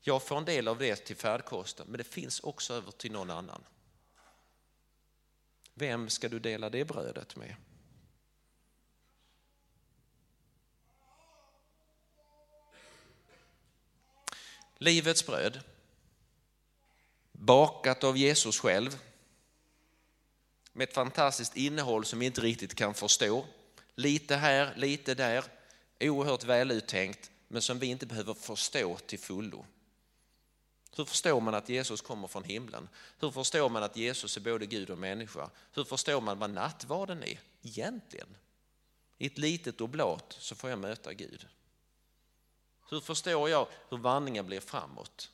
Jag 0.00 0.22
får 0.22 0.36
en 0.36 0.44
del 0.44 0.68
av 0.68 0.78
det 0.78 0.96
till 0.96 1.16
färdkosten, 1.16 1.86
men 1.88 1.98
det 1.98 2.04
finns 2.04 2.40
också 2.40 2.74
över 2.74 2.90
till 2.90 3.12
någon 3.12 3.30
annan. 3.30 3.64
Vem 5.74 6.08
ska 6.08 6.28
du 6.28 6.38
dela 6.38 6.70
det 6.70 6.84
brödet 6.84 7.36
med? 7.36 7.54
Livets 14.82 15.26
bröd, 15.26 15.60
bakat 17.32 18.04
av 18.04 18.16
Jesus 18.16 18.60
själv, 18.60 18.98
med 20.72 20.88
ett 20.88 20.94
fantastiskt 20.94 21.56
innehåll 21.56 22.04
som 22.04 22.18
vi 22.18 22.26
inte 22.26 22.40
riktigt 22.40 22.74
kan 22.74 22.94
förstå. 22.94 23.46
Lite 23.94 24.36
här, 24.36 24.74
lite 24.76 25.14
där, 25.14 25.44
oerhört 26.00 26.44
väluttänkt, 26.44 27.30
men 27.48 27.62
som 27.62 27.78
vi 27.78 27.86
inte 27.86 28.06
behöver 28.06 28.34
förstå 28.34 28.96
till 28.96 29.18
fullo. 29.18 29.66
Hur 30.96 31.04
förstår 31.04 31.40
man 31.40 31.54
att 31.54 31.68
Jesus 31.68 32.00
kommer 32.00 32.28
från 32.28 32.44
himlen? 32.44 32.88
Hur 33.18 33.30
förstår 33.30 33.68
man 33.68 33.82
att 33.82 33.96
Jesus 33.96 34.36
är 34.36 34.40
både 34.40 34.66
Gud 34.66 34.90
och 34.90 34.98
människa? 34.98 35.50
Hur 35.72 35.84
förstår 35.84 36.20
man 36.20 36.38
vad 36.38 36.50
nattvarden 36.50 37.22
är 37.22 37.40
egentligen? 37.62 38.36
I 39.18 39.26
ett 39.26 39.38
litet 39.38 39.80
oblat 39.80 40.36
så 40.38 40.54
får 40.54 40.70
jag 40.70 40.78
möta 40.78 41.12
Gud. 41.12 41.46
Hur 42.90 43.00
förstår 43.00 43.50
jag 43.50 43.68
hur 43.88 43.98
vandringen 43.98 44.46
blir 44.46 44.60
framåt? 44.60 45.30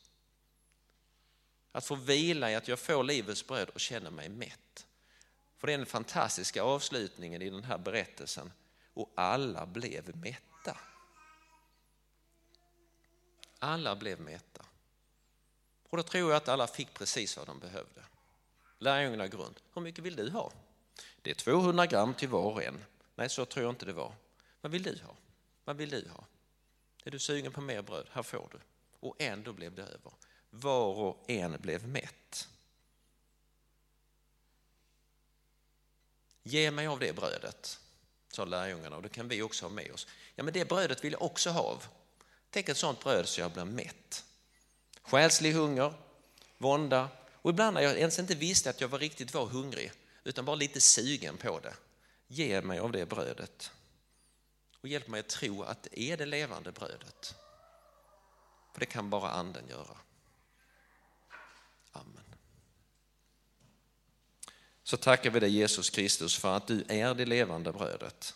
Att 1.73 1.85
få 1.85 1.95
vila 1.95 2.51
i 2.51 2.55
att 2.55 2.69
jag 2.69 2.79
får 2.79 3.05
livets 3.05 3.47
bröd 3.47 3.69
och 3.69 3.81
känner 3.81 4.11
mig 4.11 4.29
mätt. 4.29 4.87
För 5.59 5.67
det 5.67 5.73
är 5.73 5.79
den 5.79 5.87
fantastiska 5.87 6.63
avslutningen 6.63 7.43
i 7.43 7.51
den 7.51 7.65
här 7.65 7.79
berättelsen. 7.79 8.53
Och 8.95 9.13
alla 9.15 9.67
blev 9.67 10.17
mätta. 10.17 10.79
Alla 13.59 13.97
blev 13.97 14.21
mätta. 14.21 14.65
Och 15.89 15.97
då 15.97 16.03
tror 16.03 16.31
jag 16.31 16.37
att 16.37 16.49
alla 16.49 16.67
fick 16.67 16.95
precis 16.95 17.37
vad 17.37 17.47
de 17.47 17.59
behövde. 17.59 18.03
Lärjungarna 18.79 19.27
grund. 19.27 19.55
Hur 19.75 19.83
mycket 19.83 20.05
vill 20.05 20.17
du 20.17 20.31
ha? 20.31 20.53
Det 21.23 21.31
är 21.31 21.35
200 21.35 21.87
gram 21.87 22.15
till 22.15 22.29
var 22.29 22.53
och 22.53 22.63
en. 22.63 22.85
Nej, 23.15 23.29
så 23.29 23.45
tror 23.45 23.65
jag 23.65 23.73
inte 23.73 23.87
det 23.87 23.93
var. 23.93 24.13
Vad 24.61 24.73
vill 24.73 24.83
du 24.83 25.01
ha? 25.05 25.17
Vad 25.65 25.77
vill 25.77 25.91
du 25.91 26.09
ha? 26.09 26.25
Är 27.07 27.11
du 27.11 27.19
sugen 27.19 27.53
på 27.53 27.61
mer 27.61 27.83
bröd? 27.83 28.07
Här 28.13 28.23
får 28.23 28.49
du. 28.53 28.59
Och 29.01 29.17
ändå 29.19 29.53
blev 29.53 29.75
det 29.75 29.83
över. 29.83 30.13
Var 30.51 30.95
och 30.95 31.31
en 31.31 31.61
blev 31.61 31.89
mätt. 31.89 32.49
Ge 36.43 36.71
mig 36.71 36.87
av 36.87 36.99
det 36.99 37.17
brödet, 37.17 37.81
sa 38.29 38.45
lärjungarna 38.45 38.97
och 38.97 39.03
det 39.03 39.09
kan 39.09 39.29
vi 39.29 39.43
också 39.43 39.65
ha 39.65 39.71
med 39.71 39.93
oss. 39.93 40.07
Ja, 40.35 40.45
men 40.45 40.55
det 40.55 40.69
brödet 40.69 41.05
vill 41.05 41.13
jag 41.13 41.23
också 41.23 41.51
ha 41.51 41.61
av. 41.61 41.87
Tänk 42.51 42.69
ett 42.69 42.77
sånt 42.77 43.01
bröd 43.01 43.29
så 43.29 43.41
jag 43.41 43.53
blir 43.53 43.65
mätt. 43.65 44.25
Själslig 45.03 45.53
hunger, 45.53 45.95
vånda 46.59 47.09
och 47.33 47.51
ibland 47.51 47.75
när 47.75 47.81
jag 47.81 47.99
ens 47.99 48.19
inte 48.19 48.35
visste 48.35 48.71
att 48.71 48.81
jag 48.81 48.89
var 48.89 48.99
riktigt 48.99 49.35
var 49.35 49.47
hungrig 49.47 49.93
utan 50.25 50.45
bara 50.45 50.57
lite 50.57 50.81
sugen 50.81 51.37
på 51.37 51.61
det. 51.61 51.75
Ge 52.27 52.63
mig 52.63 52.79
av 52.79 52.93
det 52.93 53.07
brödet 53.07 53.71
och 54.87 54.91
hjälp 54.91 55.09
mig 55.09 55.21
att 55.21 55.29
tro 55.29 55.63
att 55.63 55.83
det 55.83 56.01
är 56.01 56.17
det 56.17 56.27
levande 56.27 56.73
brödet. 56.73 57.35
För 58.73 58.81
det 58.81 58.87
kan 58.87 59.11
bara 59.11 59.31
anden 59.31 59.69
göra. 59.69 59.97
Amen. 61.93 62.25
Så 64.83 64.97
tackar 64.97 65.31
vi 65.31 65.41
dig 65.41 65.51
Jesus 65.51 65.91
Kristus 65.91 66.39
för 66.39 66.57
att 66.57 66.67
du 66.67 66.85
är 66.89 67.15
det 67.15 67.27
levande 67.27 67.73
brödet. 67.73 68.35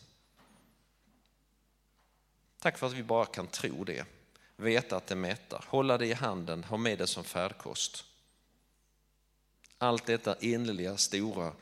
Tack 2.59 2.79
för 2.79 2.87
att 2.87 2.93
vi 2.93 3.03
bara 3.03 3.27
kan 3.27 3.47
tro 3.47 3.85
det 3.85 4.07
veta 4.57 4.97
att 4.97 5.07
det 5.07 5.17
mättar, 5.17 5.65
hålla 5.69 5.99
det 5.99 6.07
i 6.07 6.13
handen, 6.13 6.65
ha 6.65 6.77
med 6.77 6.99
det 6.99 7.07
som 7.07 7.25
färdkost. 7.25 8.05
Allt 9.79 10.07
detta 10.07 10.39
innerliga, 10.39 10.97
stora, 10.97 11.53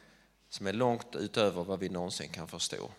som 0.49 0.67
är 0.67 0.73
långt 0.73 1.15
utöver 1.15 1.65
vad 1.65 1.79
vi 1.79 1.89
någonsin 1.89 2.29
kan 2.29 2.49
förstå. 2.49 2.91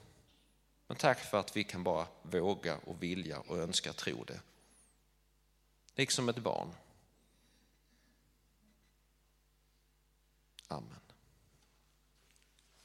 Men 0.89 0.97
tack 0.97 1.19
för 1.19 1.37
att 1.37 1.57
vi 1.57 1.63
kan 1.63 1.83
bara 1.83 2.07
våga 2.21 2.77
och 2.77 3.03
vilja 3.03 3.39
och 3.39 3.57
önska 3.57 3.93
tro 3.93 4.23
det. 4.23 4.41
Liksom 5.95 6.29
ett 6.29 6.37
barn. 6.37 6.71
Amen. 10.67 11.08